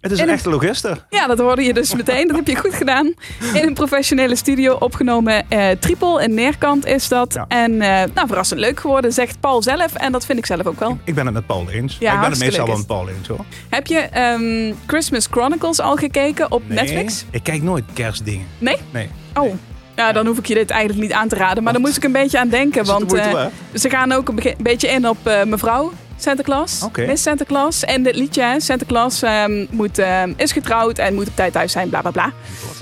Het 0.00 0.12
is 0.12 0.18
een 0.18 0.28
een- 0.28 0.34
echte 0.34 0.50
Logister. 0.50 1.06
Ja, 1.10 1.26
dat 1.26 1.38
hoorde 1.38 1.62
je 1.62 1.74
dus 1.74 1.94
meteen. 1.94 2.26
Dat 2.26 2.36
heb 2.36 2.46
je 2.46 2.56
goed 2.56 2.74
gedaan. 2.74 3.14
In 3.54 3.66
een 3.66 3.74
professionele 3.74 4.36
studio 4.36 4.74
opgenomen. 4.74 5.44
eh 5.48 5.68
triple 5.78 6.20
en 6.22 6.34
neerkant 6.34 6.86
is 6.86 7.08
dat. 7.08 7.34
Ja. 7.34 7.44
En 7.48 7.80
eh, 7.80 7.88
nou, 8.14 8.26
verrassend 8.26 8.60
leuk 8.60 8.80
geworden, 8.80 9.12
zegt 9.12 9.40
Paul 9.40 9.62
zelf. 9.62 9.94
En 9.94 10.12
dat 10.12 10.26
vind 10.26 10.38
ik 10.38 10.46
zelf 10.46 10.66
ook 10.66 10.78
wel. 10.80 10.98
Ik 11.04 11.14
ben 11.14 11.24
het 11.24 11.34
met 11.34 11.46
Paul 11.46 11.70
eens. 11.70 11.96
Ja, 12.00 12.14
ik 12.14 12.20
ben 12.20 12.30
het 12.30 12.38
meestal 12.38 12.66
wel 12.66 12.76
met 12.76 12.86
Paul 12.86 13.08
eens, 13.08 13.28
hoor. 13.28 13.44
Heb 13.68 13.86
je 13.86 13.98
ehm, 13.98 14.74
Christmas 14.86 15.26
Chronicles 15.30 15.80
al 15.80 15.96
gekeken 15.96 16.50
op 16.52 16.62
Nee, 16.68 16.78
Netflix? 16.78 17.24
Ik 17.30 17.42
kijk 17.42 17.62
nooit 17.62 17.84
kerstdingen. 17.92 18.46
Nee? 18.58 18.76
Nee. 18.90 19.08
Oh. 19.34 19.54
Ja, 19.96 20.12
dan 20.12 20.26
hoef 20.26 20.38
ik 20.38 20.46
je 20.46 20.54
dit 20.54 20.70
eigenlijk 20.70 21.00
niet 21.02 21.12
aan 21.12 21.28
te 21.28 21.34
raden. 21.36 21.62
Maar 21.62 21.72
dan 21.72 21.82
moest 21.82 21.96
ik 21.96 22.04
een 22.04 22.12
beetje 22.12 22.38
aan 22.38 22.48
denken. 22.48 22.84
Want 22.84 23.12
eh, 23.14 23.44
ze 23.74 23.90
gaan 23.90 24.12
ook 24.12 24.28
een 24.28 24.54
beetje 24.62 24.88
in 24.88 25.08
op 25.08 25.16
mevrouw 25.46 25.92
Santa 26.22 26.42
Claus. 26.42 26.82
Oké. 26.82 27.06
Miss 27.06 27.22
Santa 27.22 27.44
Claus. 27.44 27.84
En 27.84 28.02
dit 28.02 28.16
liedje, 28.16 28.42
hè, 28.42 28.60
Santa 28.60 28.84
Claus 28.86 29.22
ehm, 29.22 29.66
moet, 29.70 29.98
ehm, 29.98 30.32
is 30.36 30.52
getrouwd 30.52 30.98
en 30.98 31.14
moet 31.14 31.28
op 31.28 31.36
tijd 31.36 31.52
thuis 31.52 31.72
zijn, 31.72 31.88
bla 31.88 32.00
bla 32.00 32.10
bla. 32.10 32.32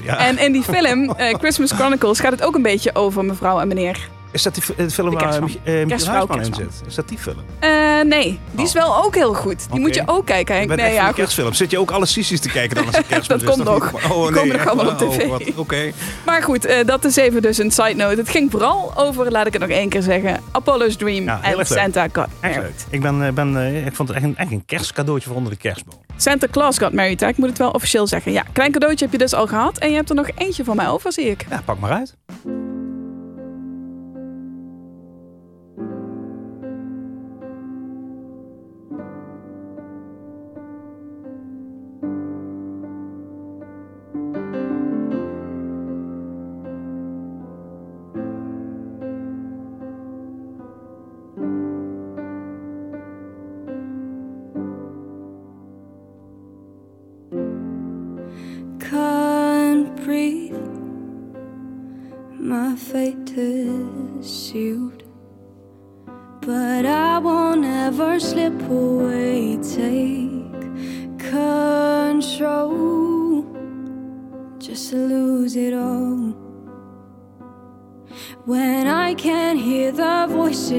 Ja. 0.02 0.18
En 0.18 0.38
in 0.38 0.52
die 0.52 0.62
film, 0.62 1.10
eh, 1.10 1.34
Christmas 1.34 1.72
Chronicles, 1.72 2.20
gaat 2.20 2.32
het 2.32 2.42
ook 2.42 2.54
een 2.54 2.62
beetje 2.62 2.94
over 2.94 3.24
mevrouw 3.24 3.60
en 3.60 3.68
meneer. 3.68 4.08
Is 4.38 4.44
dat 4.44 4.54
die 4.54 4.62
de 4.76 4.90
film 4.90 5.10
waar 5.14 5.34
eh, 5.34 5.40
Michiel 5.40 6.40
in 6.40 6.54
zit? 6.54 6.82
Is 6.86 6.94
dat 6.94 7.08
die 7.08 7.18
film? 7.18 7.36
Eh, 7.58 7.70
nee, 8.04 8.38
die 8.50 8.64
is 8.64 8.72
wel 8.72 9.04
ook 9.04 9.14
heel 9.14 9.34
goed. 9.34 9.70
Die 9.70 9.80
moet 9.80 9.94
je 9.94 10.02
ook 10.06 10.26
kijken. 10.26 10.54
Ik 10.54 10.60
Henk. 10.60 10.68
ben 10.68 10.86
Nee, 10.86 10.94
ja, 10.94 11.12
kerstfilm. 11.12 11.52
Zit 11.52 11.70
je 11.70 11.78
ook 11.78 11.90
alle 11.90 12.06
sissies 12.06 12.40
te 12.40 12.48
kijken 12.48 12.76
dan 12.76 12.86
als 12.86 13.06
kerstmis 13.06 13.42
Dat 13.42 13.54
komt 13.54 13.64
nog. 13.64 13.90
Die 13.90 14.02
Oh, 14.10 14.10
komen 14.10 14.32
nee, 14.34 14.46
nog 14.46 14.56
echt 14.56 14.66
allemaal 14.68 14.92
op 14.92 14.98
tv. 14.98 15.22
Oh, 15.24 15.28
wat- 15.30 15.42
Oké. 15.56 15.92
Maar 16.26 16.42
goed, 16.42 16.64
eh, 16.64 16.86
dat 16.86 17.04
is 17.04 17.16
even 17.16 17.42
dus 17.42 17.58
een 17.58 17.70
side 17.70 17.94
note. 17.94 18.16
Het 18.16 18.28
ging 18.28 18.50
vooral 18.50 18.92
over, 18.96 19.30
laat 19.30 19.46
ik 19.46 19.52
het 19.52 19.62
nog 19.62 19.70
één 19.70 19.88
keer 19.88 20.02
zeggen, 20.02 20.40
Apollo's 20.50 20.96
Dream 20.96 21.24
Ja, 21.24 21.40
en. 21.42 21.66
Santa 21.66 22.06
Got 22.12 22.26
Echt 22.40 22.54
leuk. 22.54 22.62
Married. 22.62 22.86
Ik, 22.90 23.00
ben, 23.02 23.26
eh, 23.26 23.32
ben, 23.32 23.56
eh, 23.56 23.86
ik 23.86 23.94
vond 23.94 24.08
het 24.08 24.16
echt 24.16 24.26
een, 24.26 24.36
echt 24.36 24.50
een 24.50 24.64
kerstcadeautje 24.66 25.26
voor 25.28 25.36
onder 25.36 25.52
de 25.52 25.58
kerstboom. 25.58 25.98
Santa 26.16 26.46
Claus 26.50 26.78
Got 26.78 26.92
Married, 26.92 27.20
hè? 27.20 27.26
ik 27.28 27.36
moet 27.36 27.48
het 27.48 27.58
wel 27.58 27.70
officieel 27.70 28.06
zeggen. 28.06 28.32
Ja, 28.32 28.42
klein 28.52 28.72
cadeautje 28.72 29.04
heb 29.04 29.12
je 29.12 29.18
dus 29.18 29.32
al 29.34 29.46
gehad. 29.46 29.78
En 29.78 29.88
je 29.88 29.94
hebt 29.94 30.08
er 30.08 30.14
nog 30.14 30.28
eentje 30.34 30.64
van 30.64 30.76
mij 30.76 30.88
over, 30.88 31.12
zie 31.12 31.30
ik. 31.30 31.46
Ja, 31.50 31.62
pak 31.64 31.78
maar 31.78 31.90
uit. 31.90 32.77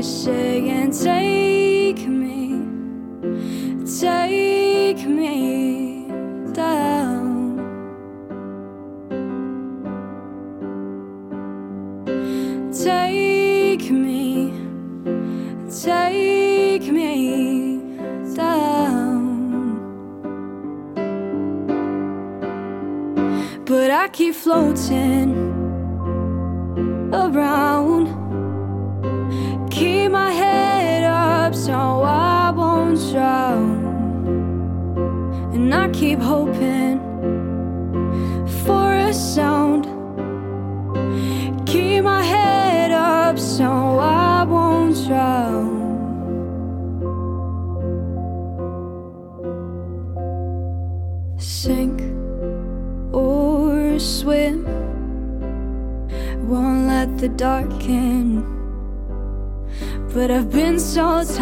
say 0.10 0.49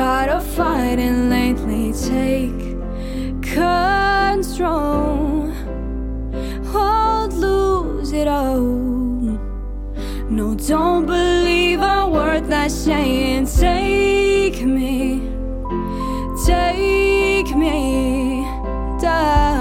tired 0.08 0.30
of 0.30 0.44
fighting 0.56 1.30
lately. 1.30 1.92
Take 1.92 2.62
control. 3.58 4.72
Won't 6.74 7.34
lose 7.34 8.14
it 8.14 8.28
all. 8.28 8.62
No, 10.38 10.56
don't 10.56 11.06
believe 11.06 11.82
a 11.82 12.08
word 12.08 12.46
that's 12.46 12.74
saying, 12.74 13.48
Take 13.48 14.60
me, 14.78 14.98
take 16.46 17.50
me 17.64 18.46
down. 19.02 19.57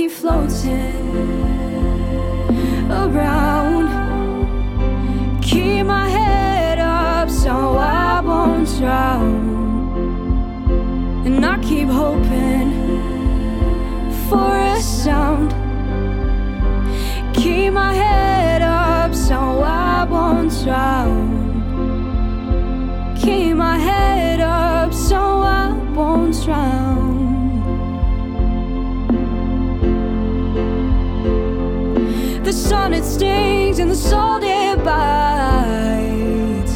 Keep 0.00 0.10
floating 0.12 1.42
around. 2.90 3.86
Keep 5.42 5.84
my 5.84 6.08
head 6.08 6.78
up 6.78 7.28
so 7.28 7.76
I 7.76 8.22
won't 8.22 8.66
drown. 8.78 9.34
And 11.26 11.44
I 11.44 11.58
keep 11.58 11.88
hoping 11.88 12.72
for 14.30 14.56
a 14.56 14.80
sound. 14.80 15.50
Keep 17.34 17.74
my 17.74 17.92
head 17.92 18.62
up 18.62 19.14
so 19.14 19.36
I 19.36 20.04
won't 20.04 20.50
drown. 20.64 21.28
Keep 23.20 23.56
my 23.56 23.76
head 23.76 24.40
up 24.40 24.94
so 24.94 25.18
I 25.18 25.74
won't 25.94 26.42
drown. 26.42 26.89
It 33.00 33.06
stings 33.06 33.78
and 33.78 33.90
the 33.90 33.96
salt 33.96 34.42
it 34.44 34.84
bites. 34.84 36.72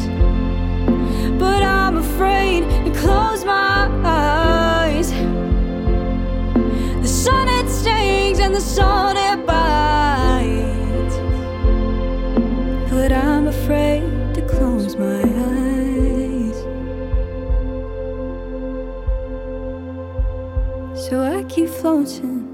But 1.37 1.61
I'm 1.61 1.97
afraid 1.97 2.63
to 2.83 2.91
close 2.99 3.45
my 3.45 3.87
eyes. 4.03 5.11
The 7.03 7.07
sun 7.07 7.47
it 7.47 7.69
stings 7.69 8.39
and 8.39 8.55
the 8.55 8.59
salt 8.59 9.17
it 9.17 9.45
bites. 9.45 11.15
But 12.89 13.11
I'm 13.11 13.45
afraid 13.45 14.33
to 14.33 14.41
close 14.47 14.95
my 14.95 15.21
eyes. 15.21 16.57
So 21.07 21.21
I 21.21 21.43
keep 21.43 21.69
floating 21.69 22.49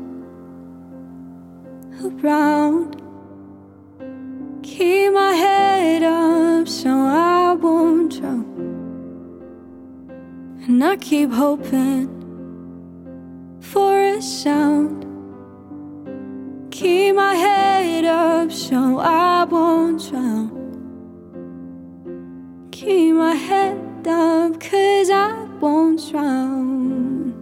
around. 2.03 3.00
Keep 4.81 5.13
my 5.13 5.33
head 5.33 6.01
up 6.01 6.67
so 6.67 6.89
I 6.89 7.53
won't 7.53 8.19
drown. 8.19 8.45
And 10.65 10.83
I 10.83 10.95
keep 10.97 11.29
hoping 11.29 12.09
for 13.61 13.95
a 13.95 14.19
sound. 14.19 15.05
Keep 16.71 17.13
my 17.13 17.35
head 17.35 18.05
up 18.05 18.51
so 18.51 18.97
I 18.97 19.43
won't 19.43 20.01
drown. 20.09 20.49
Keep 22.71 23.13
my 23.17 23.35
head 23.35 24.07
up 24.07 24.59
cause 24.59 25.11
I 25.11 25.45
won't 25.59 26.01
drown. 26.09 27.35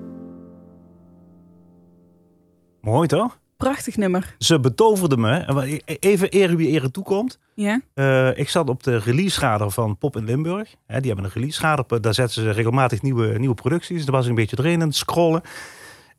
Mooi 2.81 3.07
toch? 3.07 3.38
Prachtig 3.63 3.97
nummer. 3.97 4.35
Ze 4.37 4.59
betoverde 4.59 5.17
me. 5.17 5.31
En 5.37 5.55
wa- 5.55 5.65
Even 5.85 6.35
eer 6.35 6.55
wie 6.55 6.69
ere 6.69 6.91
toekomt. 6.91 7.39
Ja? 7.53 7.81
Eh, 7.93 8.37
ik 8.37 8.49
zat 8.49 8.69
op 8.69 8.83
de 8.83 8.97
release-radar 8.97 9.71
van 9.71 9.97
Pop 9.97 10.15
in 10.17 10.23
Limburg. 10.23 10.69
Die 10.87 11.07
hebben 11.07 11.23
een 11.25 11.31
release-radar. 11.33 12.01
Daar 12.01 12.13
zetten 12.13 12.41
ze 12.43 12.51
regelmatig 12.51 13.01
nieuwe, 13.01 13.39
nieuwe 13.39 13.55
producties. 13.55 14.05
Daar 14.05 14.15
was 14.15 14.23
ik 14.23 14.29
een 14.29 14.35
beetje 14.35 14.55
doorheen 14.55 14.81
aan 14.81 14.87
het 14.87 14.95
scrollen. 14.97 15.41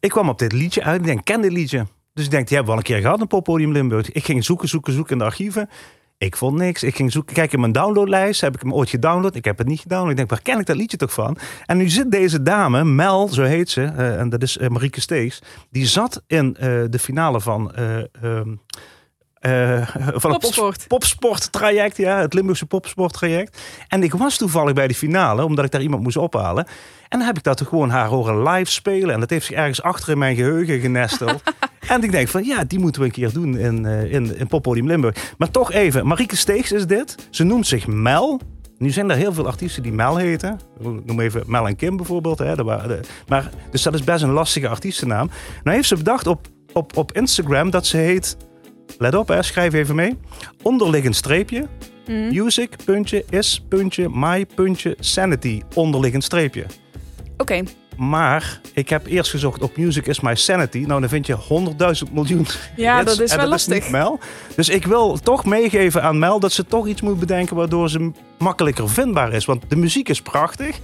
Ik 0.00 0.10
kwam 0.10 0.28
op 0.28 0.38
dit 0.38 0.52
liedje 0.52 0.82
uit. 0.82 1.00
Ik 1.00 1.06
denk, 1.06 1.24
ken 1.24 1.40
dit 1.40 1.52
liedje. 1.52 1.86
Dus 2.14 2.24
ik 2.24 2.30
denk, 2.30 2.46
die 2.48 2.56
hebben 2.56 2.74
we 2.74 2.80
al 2.80 2.86
een 2.86 2.94
keer 2.94 3.02
gehad, 3.02 3.20
een 3.20 3.26
poppodium 3.26 3.72
Limburg. 3.72 4.12
Ik 4.12 4.24
ging 4.24 4.44
zoeken, 4.44 4.68
zoeken, 4.68 4.92
zoeken 4.92 5.12
in 5.12 5.18
de 5.18 5.24
archieven. 5.24 5.68
Ik 6.20 6.36
vond 6.36 6.56
niks. 6.58 6.82
Ik 6.82 6.96
ging 6.96 7.12
zoeken, 7.12 7.34
kijken 7.34 7.54
in 7.54 7.60
mijn 7.60 7.72
downloadlijst. 7.72 8.40
Heb 8.40 8.54
ik 8.54 8.60
hem 8.60 8.74
ooit 8.74 8.88
gedownload? 8.90 9.34
Ik 9.34 9.44
heb 9.44 9.58
het 9.58 9.66
niet 9.66 9.80
gedownload. 9.80 10.10
Ik 10.10 10.16
denk, 10.16 10.30
waar 10.30 10.42
ken 10.42 10.58
ik 10.58 10.66
dat 10.66 10.76
liedje 10.76 10.96
toch 10.96 11.12
van? 11.12 11.36
En 11.66 11.76
nu 11.76 11.88
zit 11.88 12.10
deze 12.10 12.42
dame, 12.42 12.84
Mel, 12.84 13.28
zo 13.28 13.42
heet 13.42 13.70
ze. 13.70 13.82
eh, 13.82 14.18
en 14.20 14.28
dat 14.28 14.42
is 14.42 14.58
eh, 14.58 14.68
Marieke 14.68 15.00
Stees. 15.00 15.42
Die 15.70 15.86
zat 15.86 16.22
in 16.26 16.56
eh, 16.56 16.68
de 16.90 16.98
finale 16.98 17.40
van... 17.40 17.72
ehm, 17.74 18.54
eh, 19.34 19.88
van 20.14 20.30
het 20.30 20.40
Popsport. 20.40 20.84
popsport 20.88 21.52
traject, 21.52 21.96
ja, 21.96 22.20
het 22.20 22.34
Limburgse 22.34 22.66
popsport 22.66 23.12
traject. 23.12 23.60
En 23.88 24.02
ik 24.02 24.14
was 24.14 24.36
toevallig 24.36 24.72
bij 24.72 24.86
die 24.86 24.96
finale, 24.96 25.44
omdat 25.44 25.64
ik 25.64 25.70
daar 25.70 25.82
iemand 25.82 26.02
moest 26.02 26.16
ophalen. 26.16 26.66
En 27.10 27.18
dan 27.18 27.26
heb 27.26 27.36
ik 27.36 27.42
dat 27.42 27.60
gewoon 27.60 27.90
haar 27.90 28.06
horen 28.06 28.42
live 28.42 28.70
spelen. 28.70 29.14
En 29.14 29.20
dat 29.20 29.30
heeft 29.30 29.46
zich 29.46 29.56
ergens 29.56 29.82
achter 29.82 30.12
in 30.12 30.18
mijn 30.18 30.36
geheugen 30.36 30.80
genesteld. 30.80 31.42
en 31.88 32.02
ik 32.02 32.10
denk 32.10 32.28
van, 32.28 32.44
ja, 32.44 32.64
die 32.64 32.78
moeten 32.78 33.00
we 33.00 33.06
een 33.06 33.12
keer 33.12 33.32
doen 33.32 33.58
in, 33.58 33.86
eh 33.86 34.12
in, 34.12 34.36
in 34.36 34.46
Poppodium 34.46 34.86
Limburg. 34.86 35.34
Maar 35.38 35.50
toch 35.50 35.72
even, 35.72 36.06
Marieke 36.06 36.36
Steegs 36.36 36.72
is 36.72 36.86
dit. 36.86 37.28
Ze 37.30 37.44
noemt 37.44 37.66
zich 37.66 37.86
Mel. 37.86 38.40
Nu 38.78 38.90
zijn 38.90 39.10
er 39.10 39.16
heel 39.16 39.32
veel 39.32 39.46
artiesten 39.46 39.82
die 39.82 39.92
Mel 39.92 40.16
heten. 40.16 40.60
Noem 40.78 41.20
even 41.20 41.42
Mel 41.46 41.66
en 41.66 41.76
Kim 41.76 41.96
bijvoorbeeld. 41.96 42.38
Hè. 42.38 42.64
Maar, 43.26 43.50
dus 43.70 43.82
dat 43.82 43.94
is 43.94 44.04
best 44.04 44.22
een 44.22 44.30
lastige 44.30 44.68
artiestennaam. 44.68 45.30
Nou 45.62 45.76
heeft 45.76 45.88
ze 45.88 45.96
bedacht 45.96 46.26
op, 46.26 46.46
op, 46.72 46.96
op 46.96 47.12
Instagram 47.12 47.70
dat 47.70 47.86
ze 47.86 47.96
heet... 47.96 48.36
Let 48.98 49.14
op, 49.14 49.28
hè, 49.28 49.42
schrijf 49.42 49.72
even 49.72 49.94
mee. 49.94 50.18
Onderliggend 50.62 51.16
streepje. 51.16 51.66
Music, 52.06 52.76
puntje, 52.84 53.24
is, 53.28 53.64
puntje, 53.68 54.08
my, 54.08 54.46
puntje, 54.54 54.96
sanity. 54.98 55.62
Onderliggend 55.74 56.24
streepje. 56.24 56.66
Oké. 57.40 57.62
Maar 57.96 58.60
ik 58.74 58.88
heb 58.88 59.06
eerst 59.06 59.30
gezocht 59.30 59.62
op 59.62 59.76
Music 59.76 60.06
is 60.06 60.20
my 60.20 60.34
sanity. 60.34 60.78
Nou, 60.78 61.00
dan 61.00 61.08
vind 61.08 61.26
je 61.26 61.36
100.000 62.06 62.12
miljoen. 62.12 62.46
Ja, 62.76 62.96
hits. 62.98 63.16
dat 63.16 63.20
is 63.20 63.30
En 63.30 63.36
wel 63.36 63.50
dat 63.50 63.66
lastig. 63.68 63.90
Mel. 63.90 64.18
Dus 64.56 64.68
ik 64.68 64.86
wil 64.86 65.18
toch 65.18 65.44
meegeven 65.44 66.02
aan 66.02 66.18
Mel 66.18 66.40
dat 66.40 66.52
ze 66.52 66.66
toch 66.66 66.86
iets 66.86 67.00
moet 67.00 67.18
bedenken 67.18 67.56
waardoor 67.56 67.90
ze 67.90 68.10
makkelijker 68.38 68.88
vindbaar 68.88 69.32
is. 69.32 69.44
Want 69.44 69.62
de 69.68 69.76
muziek 69.76 70.08
is 70.08 70.22
prachtig. 70.22 70.78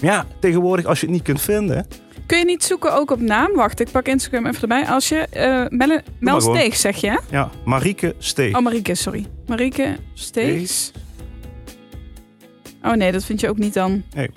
Maar 0.00 0.12
ja, 0.12 0.26
tegenwoordig 0.40 0.84
als 0.84 1.00
je 1.00 1.06
het 1.06 1.14
niet 1.14 1.24
kunt 1.24 1.40
vinden. 1.40 1.86
Kun 2.26 2.38
je 2.38 2.44
niet 2.44 2.64
zoeken 2.64 2.94
ook 2.94 3.10
op 3.10 3.20
naam? 3.20 3.54
Wacht, 3.54 3.80
ik 3.80 3.90
pak 3.90 4.06
Instagram 4.06 4.46
even 4.46 4.62
erbij. 4.62 4.86
Als 4.86 5.08
je 5.08 5.26
Melle, 5.70 6.02
Mel 6.18 6.40
gewoon. 6.40 6.56
Steegs 6.56 6.80
zeg 6.80 6.96
je, 6.96 7.10
hè? 7.10 7.18
Ja, 7.30 7.50
Marieke 7.64 8.14
Steeg. 8.18 8.56
Oh, 8.56 8.62
Marieke, 8.62 8.94
sorry. 8.94 9.26
Marieke 9.46 9.96
Steegs. 10.14 10.92
Oh 12.82 12.92
nee, 12.92 13.12
dat 13.12 13.24
vind 13.24 13.40
je 13.40 13.48
ook 13.48 13.58
niet 13.58 13.74
dan. 13.74 14.02
Nee. 14.14 14.30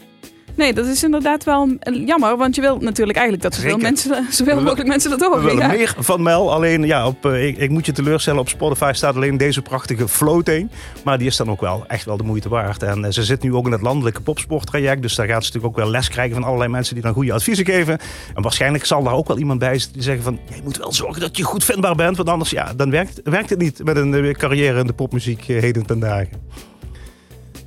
Nee, 0.57 0.73
dat 0.73 0.85
is 0.85 1.03
inderdaad 1.03 1.43
wel 1.43 1.69
jammer, 2.05 2.37
want 2.37 2.55
je 2.55 2.61
wilt 2.61 2.81
natuurlijk 2.81 3.17
eigenlijk 3.17 3.51
dat 3.51 3.61
zoveel, 3.61 3.77
mensen, 3.77 4.25
zoveel 4.29 4.61
mogelijk 4.61 4.87
mensen 4.87 5.09
dat 5.09 5.19
We 5.19 5.25
horen. 5.25 5.43
willen 5.43 5.57
Ja. 5.57 5.67
meer 5.67 5.95
van 5.99 6.21
Mel. 6.21 6.53
Alleen, 6.53 6.85
ja, 6.85 7.07
op, 7.07 7.25
eh, 7.25 7.47
ik, 7.47 7.57
ik 7.57 7.69
moet 7.69 7.85
je 7.85 7.91
teleurstellen. 7.91 8.39
Op 8.39 8.49
Spotify 8.49 8.91
staat 8.93 9.15
alleen 9.15 9.37
deze 9.37 9.61
prachtige 9.61 10.07
floating. 10.07 10.69
Maar 11.03 11.17
die 11.17 11.27
is 11.27 11.35
dan 11.37 11.49
ook 11.49 11.61
wel 11.61 11.83
echt 11.87 12.05
wel 12.05 12.17
de 12.17 12.23
moeite 12.23 12.49
waard. 12.49 12.83
En 12.83 13.05
eh, 13.05 13.11
ze 13.11 13.23
zit 13.23 13.41
nu 13.43 13.53
ook 13.53 13.65
in 13.65 13.71
het 13.71 13.81
landelijke 13.81 14.21
popsporttraject. 14.21 15.01
Dus 15.01 15.15
daar 15.15 15.27
gaat 15.27 15.43
ze 15.45 15.51
natuurlijk 15.53 15.77
ook 15.77 15.83
wel 15.83 15.91
les 15.91 16.09
krijgen 16.09 16.35
van 16.35 16.43
allerlei 16.43 16.69
mensen 16.71 16.93
die 16.93 17.03
dan 17.03 17.13
goede 17.13 17.33
adviezen 17.33 17.65
geven. 17.65 17.99
En 18.35 18.41
waarschijnlijk 18.41 18.85
zal 18.85 19.03
daar 19.03 19.13
ook 19.13 19.27
wel 19.27 19.37
iemand 19.37 19.59
bij 19.59 19.73
zitten 19.73 19.93
die 19.93 20.03
zeggen 20.03 20.23
van... 20.23 20.39
Je 20.55 20.61
moet 20.63 20.77
wel 20.77 20.93
zorgen 20.93 21.21
dat 21.21 21.37
je 21.37 21.43
goed 21.43 21.63
vindbaar 21.63 21.95
bent. 21.95 22.17
Want 22.17 22.29
anders 22.29 22.49
ja, 22.49 22.73
dan 22.73 22.89
werkt, 22.89 23.21
werkt 23.23 23.49
het 23.49 23.59
niet 23.59 23.83
met 23.83 23.97
een 23.97 24.13
eh, 24.13 24.33
carrière 24.33 24.79
in 24.79 24.87
de 24.87 24.93
popmuziek 24.93 25.43
heden 25.43 25.85
ten 25.85 25.99
dagen. 25.99 26.29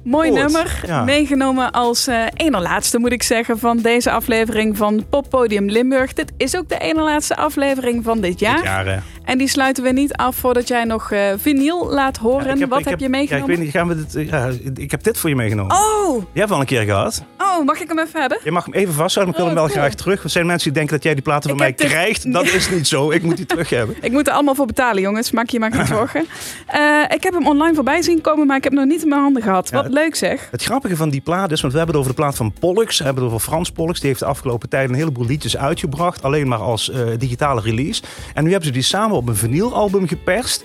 Mooi 0.05 0.31
nummer. 0.31 0.81
ja. 0.87 1.05
Meegenomen 1.05 1.71
als 1.71 2.07
eh 2.07 2.25
ene 2.35 2.61
laatste, 2.61 2.99
moet 2.99 3.13
ik 3.13 3.23
zeggen, 3.23 3.59
van 3.59 3.79
deze 3.79 4.11
aflevering 4.11 4.77
van 4.77 5.07
Poppodium 5.11 5.69
Limburg. 5.71 6.13
Dit 6.13 6.33
is 6.37 6.57
ook 6.57 6.69
de 6.69 6.79
ene 6.79 7.03
laatste 7.03 7.37
aflevering 7.37 8.05
van 8.05 8.21
dit 8.21 8.41
jaar. 8.41 8.57
Dit 8.57 8.65
jaar, 8.65 8.87
hè. 8.87 8.99
En 9.31 9.39
die 9.39 9.49
sluiten 9.49 9.83
we 9.85 9.91
niet 9.91 10.14
af 10.14 10.37
voordat 10.37 10.68
jij 10.68 10.85
nog 10.85 11.11
eh 11.12 11.33
vinyl 11.37 11.91
laat 11.91 12.16
horen. 12.16 12.59
Ja, 12.59 12.68
Wat 12.68 12.85
heb, 12.85 12.99
je 12.99 13.05
Ja, 13.05 13.11
meegenomen? 13.11 13.51
ik 13.51 13.57
weet 13.57 13.64
niet, 13.64 13.74
gaan 13.74 13.89
we 13.89 13.97
dit, 13.97 14.14
eh, 14.14 14.28
ja, 14.28 14.51
ik 14.74 14.91
heb 14.91 15.03
dit 15.03 15.18
voor 15.18 15.28
je 15.28 15.37
meegenomen. 15.37 15.76
Oh, 15.76 16.09
Die 16.14 16.20
hebben 16.33 16.47
we 16.49 16.55
al 16.55 16.61
een 16.61 16.66
keer 16.66 16.83
gehad. 16.83 17.22
oh, 17.39 17.64
mag 17.66 17.81
ik 17.81 17.89
hem 17.89 17.99
even 17.99 18.20
hebben? 18.20 18.39
Je 18.45 18.51
mag 18.51 18.64
hem 18.64 18.74
even 18.74 18.95
vasthouden, 18.95 19.35
maar 19.35 19.47
ik 19.47 19.55
wil 19.55 19.55
hem 19.55 19.55
Oh, 19.57 19.61
wel 19.62 19.72
cool. 19.72 19.81
graag 19.89 19.95
terug. 20.03 20.22
Er 20.24 20.31
zijn 20.31 20.47
mensen 20.47 20.64
die 20.68 20.72
denken 20.78 20.95
dat 20.95 21.05
jij 21.05 21.14
die 21.14 21.22
platen 21.22 21.49
van 21.51 21.59
mij 21.59 21.74
dit- 21.74 21.87
krijgt. 21.87 22.33
Dat 22.33 22.45
is 22.45 22.70
niet 22.70 22.87
zo. 22.89 23.11
Ik 23.11 23.22
moet 23.22 23.37
die 23.37 23.47
terug 23.47 23.70
hebben. 23.78 23.97
Ik 24.01 24.12
moet 24.12 24.26
er 24.26 24.33
allemaal 24.33 24.55
voor 24.55 24.66
betalen, 24.66 25.03
jongens. 25.03 25.31
Maak 25.31 25.49
je 25.51 25.59
maar 25.59 25.72
geen 25.72 25.87
zorgen. 25.97 26.26
Eh, 26.66 26.81
ik 27.09 27.22
heb 27.22 27.33
hem 27.33 27.47
online 27.47 27.74
voorbij 27.74 28.03
zien 28.03 28.20
komen, 28.20 28.47
maar 28.47 28.57
ik 28.57 28.64
heb 28.64 28.72
hem 28.72 28.81
nog 28.83 28.91
niet 28.91 29.03
in 29.03 29.09
mijn 29.09 29.20
handen 29.20 29.43
gehad. 29.43 29.70
Wat 29.70 29.89
leuk 29.89 30.14
zeg. 30.14 30.49
Het 30.51 30.62
grappige 30.62 30.97
van 30.97 31.11
die 31.11 31.20
plaat 31.20 31.51
is, 31.51 31.61
want 31.61 31.72
we 31.72 31.78
hebben 31.78 31.97
het 31.97 32.05
over 32.07 32.16
de 32.16 32.22
plaat 32.22 32.37
van 32.37 32.53
Pollux. 32.61 32.99
We 32.99 33.05
hebben 33.05 33.22
het 33.24 33.33
over 33.33 33.47
Frans 33.49 33.70
Pollux. 33.70 33.99
Die 34.01 34.09
heeft 34.09 34.20
de 34.20 34.26
afgelopen 34.26 34.68
tijd 34.68 34.89
een 34.89 34.95
heleboel 34.95 35.26
liedjes 35.26 35.57
uitgebracht. 35.57 36.22
Alleen 36.22 36.49
maar 36.49 36.59
als 36.59 36.93
digitale 37.18 37.61
release. 37.61 38.03
En 38.35 38.45
nu 38.45 38.49
hebben 38.51 38.66
ze 38.68 38.72
die 38.74 38.83
samen 38.83 39.16
op 39.21 39.29
een 39.29 39.37
vinylalbum 39.37 40.09
geperst. 40.09 40.64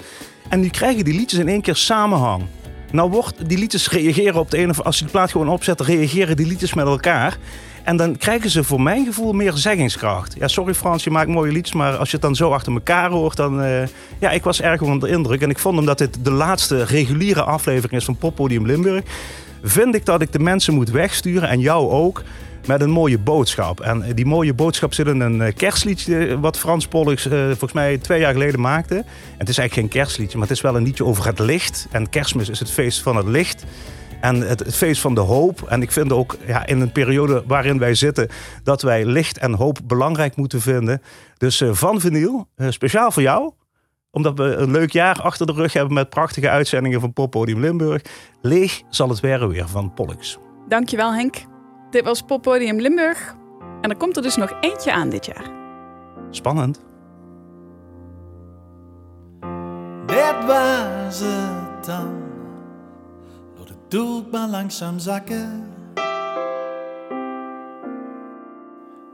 En 0.50 0.60
nu 0.60 0.70
krijgen 0.70 1.06
die 1.06 1.14
liedjes 1.14 1.40
in 1.40 1.48
één 1.48 1.62
keer 1.62 1.76
samenhang. 1.76 2.44
Nou 2.92 3.10
wordt 3.10 3.50
die 3.50 3.58
liedjes 3.58 3.90
reageren 3.90 4.40
op 4.40 4.52
de 4.52 4.58
ene... 4.58 4.74
Als 4.84 5.00
je 5.00 5.06
de 5.06 5.12
plaat 5.12 5.32
gewoon 5.32 5.50
opzet, 5.50 5.82
reageren 5.82 6.36
die 6.36 6.48
liedjes 6.48 6.74
met 6.74 6.86
elkaar. 6.86 7.38
En 7.84 7.98
dan 7.98 8.18
krijgen 8.18 8.50
ze 8.50 8.64
voor 8.64 8.82
mijn 8.82 9.06
gevoel 9.06 9.34
meer 9.34 9.54
zeggingskracht. 9.54 10.36
Ja, 10.40 10.48
sorry 10.48 10.74
Frans, 10.74 11.04
je 11.04 11.10
maakt 11.10 11.30
mooie 11.30 11.52
liedjes. 11.52 11.76
Maar 11.76 11.98
als 11.98 12.10
je 12.10 12.16
het 12.16 12.26
dan 12.26 12.36
zo 12.36 12.52
achter 12.52 12.74
elkaar 12.74 13.10
hoort, 13.10 13.36
dan... 13.36 13.62
eh, 13.62 13.88
ja, 14.20 14.30
ik 14.30 14.44
was 14.44 14.62
erg 14.62 14.82
onder 14.82 15.10
de 15.10 15.16
indruk. 15.16 15.42
En 15.42 15.50
ik 15.50 15.60
vond 15.60 15.78
omdat 15.78 15.98
dit 15.98 16.18
de 16.22 16.32
laatste 16.32 16.84
reguliere 16.84 17.44
aflevering 17.44 18.00
is 18.00 18.06
van 18.06 18.18
Poppodium 18.18 18.66
Limburg 18.66 19.04
vind 19.66 19.96
ik 19.96 20.06
dat 20.06 20.22
ik 20.22 20.32
de 20.32 20.40
mensen 20.40 20.74
moet 20.74 20.90
wegsturen 20.90 21.50
en 21.50 21.60
jou 21.60 21.90
ook 21.90 22.24
met 22.68 22.82
een 22.82 22.90
mooie 22.90 23.18
boodschap. 23.18 23.80
En 23.80 24.04
eh, 24.04 24.16
die 24.16 24.26
mooie 24.26 24.54
boodschap 24.54 24.94
zit 24.94 25.08
in 25.08 25.20
een 25.20 25.42
eh, 25.42 25.56
kerstliedje 25.56 26.40
wat 26.40 26.58
Frans 26.58 26.88
Pollux 26.88 27.26
eh, 27.26 27.46
volgens 27.46 27.74
mij 27.74 27.98
twee 27.98 28.20
jaar 28.20 28.34
geleden 28.34 28.60
maakte. 28.60 28.96
En 28.96 29.06
het 29.38 29.50
is 29.50 29.58
eigenlijk 29.58 29.74
geen 29.74 30.02
kerstliedje, 30.02 30.38
maar 30.38 30.48
het 30.48 30.56
is 30.56 30.64
wel 30.64 30.76
een 30.76 30.84
liedje 30.84 31.06
over 31.06 31.26
het 31.26 31.40
licht. 31.40 31.88
En 31.92 32.10
kerstmis 32.10 32.50
is 32.50 32.60
het 32.60 32.72
feest 32.72 33.02
van 33.02 33.16
het 33.16 33.28
licht. 33.28 33.66
En 34.26 34.42
het, 34.42 34.76
feest 34.76 35.02
van 35.02 35.16
de 35.16 35.22
hoop. 35.22 35.62
En 35.62 35.82
ik 35.82 35.92
vind 35.92 36.12
ook 36.12 36.38
ja, 36.46 36.66
in 36.66 36.82
een 36.82 36.92
periode 36.92 37.44
waarin 37.48 37.80
wij 37.80 37.96
zitten... 37.96 38.30
dat 38.64 38.82
wij 38.82 39.06
licht 39.06 39.38
en 39.38 39.54
hoop 39.54 39.80
belangrijk 39.84 40.36
moeten 40.36 40.62
vinden. 40.62 41.02
Dus 41.38 41.62
eh, 41.62 41.74
van 41.74 42.00
vinyl, 42.00 42.48
eh, 42.56 42.68
speciaal 42.70 43.12
voor 43.12 43.22
jou 43.22 43.52
omdat 44.12 44.38
we 44.38 44.44
een 44.44 44.72
leuk 44.72 44.92
jaar 44.92 45.22
achter 45.22 45.46
de 45.46 45.54
rug 45.54 45.74
hebben 45.74 45.94
met 45.94 46.10
prachtige 46.10 46.50
uitzendingen 46.50 47.00
van 47.00 47.14
Poppodium 47.14 47.60
Limburg. 47.60 48.02
Leeg 48.42 48.82
zal 48.90 49.10
het 49.10 49.20
weer 49.20 49.48
weer 49.48 49.68
van 49.68 49.94
Pollux. 49.94 50.38
Dankjewel 50.68 51.14
Henk. 51.14 51.55
Dit 51.90 52.04
was 52.04 52.22
Poppodium 52.22 52.80
Limburg. 52.80 53.36
En 53.82 53.90
er 53.90 53.98
komt 53.98 54.16
er 54.16 54.22
dus 54.22 54.36
nog 54.36 54.58
eentje 54.62 54.92
aan 54.92 55.10
dit 55.10 55.26
jaar. 55.26 55.52
Spannend. 56.30 56.84
Dit 60.06 60.46
was 60.46 61.20
het 61.20 61.86
dan. 61.86 62.24
Laat 63.58 63.70
het 63.70 63.92
doek 63.92 64.32
maar 64.32 64.48
langzaam 64.48 65.00
zakken. 65.00 65.74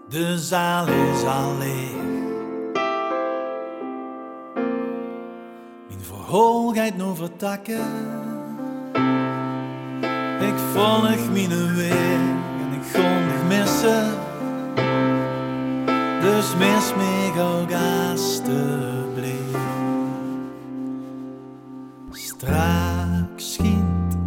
De 0.09 0.37
zaal 0.37 0.87
is 0.87 1.23
al 1.23 1.57
leeg. 1.57 2.09
Mijn 5.87 6.01
verhoogheid 6.01 7.01
over 7.01 7.35
takken. 7.35 8.19
Ik 10.41 10.57
volg 10.73 11.01
mijn 11.01 11.17
grondig 11.17 12.40
missen. 13.51 14.09
Dus 16.21 16.55
mis 16.57 16.93
me 16.95 17.31
ook 17.39 17.71
alstublieft. 17.71 19.39
Straks 22.11 23.53
schijnt 23.53 24.17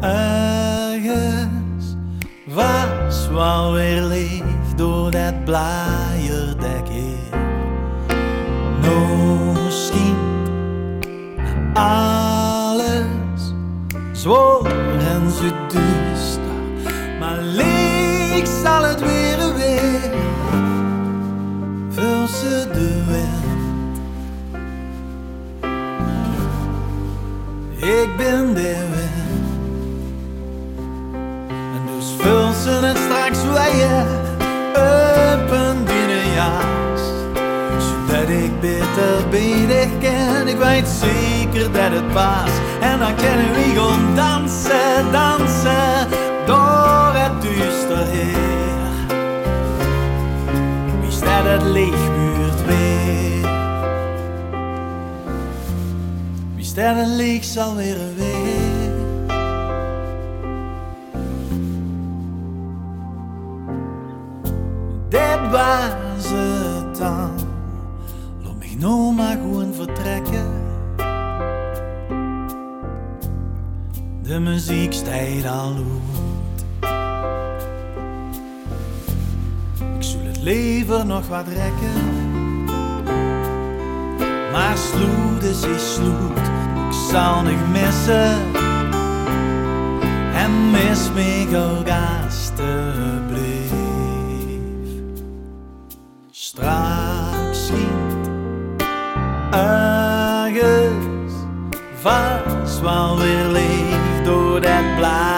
ergens 0.00 1.96
was 2.46 3.28
wel 3.28 3.72
weer 3.72 4.02
leeg 4.02 4.74
door 4.76 5.10
dat 5.10 5.44
blaaierdek 5.44 5.93
ben 28.16 28.54
de 28.54 28.76
wind. 28.90 29.46
En 31.50 31.86
dus 31.86 32.06
vul 32.18 32.52
ze 32.52 32.70
het 32.70 32.96
straks 32.96 33.42
weer 33.42 34.06
op 34.72 35.50
een. 35.50 35.84
Zodat 38.14 38.28
ik 38.28 38.60
beter 38.60 39.28
beter 39.30 39.88
ken. 40.00 40.48
Ik 40.48 40.56
weet 40.56 40.88
zeker 40.88 41.72
dat 41.72 41.90
het 41.92 42.12
paas. 42.12 42.50
En 42.80 42.98
dan 42.98 43.14
kunnen 43.14 43.52
we 43.52 43.72
gewoon 43.74 44.14
dansen, 44.14 45.12
dansen 45.12 46.08
door 46.46 47.10
het 47.12 47.42
duister 47.42 48.06
heer. 48.06 48.92
Wie 51.00 51.10
staat 51.10 51.44
het 51.44 51.62
lichtbuurt 51.62 52.03
Wie 56.74 56.82
staat 56.82 56.96
het 56.96 57.16
licht 57.16 57.46
zal 57.46 57.74
weer 57.74 57.96
weer? 58.16 58.92
Dit 65.08 65.50
was 65.50 66.30
het 66.30 66.98
dan. 66.98 67.30
Laat 68.42 68.58
mij 68.58 68.76
nou 68.78 69.12
maar 69.12 69.36
gewoon 69.36 69.74
vertrekken. 69.74 70.50
De 74.22 74.38
muziek 74.40 74.92
stijgt 74.92 75.46
al 75.46 75.74
uit. 75.74 76.64
Ik 79.96 80.02
zal 80.02 80.20
het 80.24 80.42
leven 80.42 81.06
nog 81.06 81.28
wat 81.28 81.46
rekken. 81.48 82.32
Maar 84.52 84.76
sloed 84.76 85.42
is 85.42 85.94
sloed. 85.94 86.63
Ik 86.94 87.10
zal 87.10 87.42
niet 87.42 87.68
missen. 87.72 88.38
En 90.34 90.70
mis 90.70 91.10
me 91.14 91.46
ook 91.56 91.88
alstublieft. 91.88 93.74
Straks 96.30 97.66
schijnt 97.66 98.32
ergens 99.50 101.32
vast 102.00 102.80
wel 102.80 103.18
weer 103.18 103.46
leeg 103.46 104.24
door 104.24 104.60
dat 104.60 104.96
blaaierdek 104.96 105.33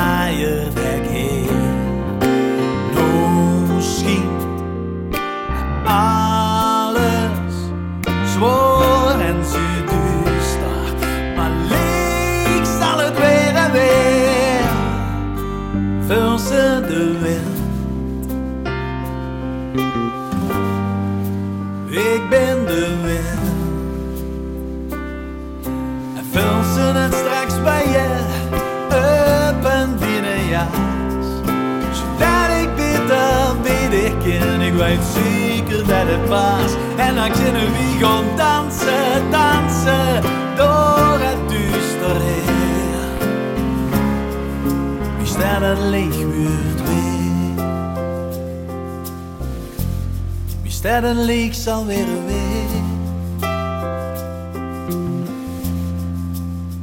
Ik 34.76 34.82
weet 34.82 35.04
zeker 35.04 35.78
dat 35.78 36.06
het 36.06 36.28
was. 36.28 36.72
En 36.96 37.14
dan 37.14 37.32
kunnen 37.32 37.72
we 37.72 37.96
gaan 38.00 38.36
dansen, 38.36 39.30
dansen 39.30 40.22
door 40.56 41.18
het 41.18 41.48
duister 41.48 42.20
heen. 42.20 43.18
Wie 45.18 45.26
staat 45.26 45.60
het 45.60 45.78
lichtbuurt 45.78 46.82
weer? 46.88 47.64
Wie 50.62 50.70
staat 50.72 51.02
het 51.02 51.16
licht 51.16 51.58
zal 51.58 51.86
weer? 51.86 52.06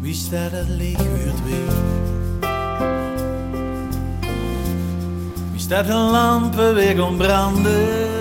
Wie 0.02 0.14
staat 0.14 0.52
het 0.52 0.68
lichtbuurt 0.68 1.44
weer? 1.46 2.13
Staat 5.64 5.88
de 5.88 5.94
lampen 5.94 6.76
weer 6.76 6.96
gaan 6.96 7.18
branden? 7.18 8.13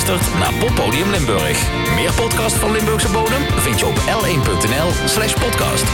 Geluisterd 0.00 0.38
naar 0.38 0.54
Poppodium 0.54 1.10
Limburg. 1.10 1.70
Meer 1.94 2.12
podcast 2.12 2.56
van 2.56 2.70
Limburgse 2.70 3.10
bodem 3.10 3.42
vind 3.56 3.78
je 3.80 3.86
op 3.86 3.96
l1.nl 3.96 5.08
slash 5.08 5.34
podcast. 5.34 5.84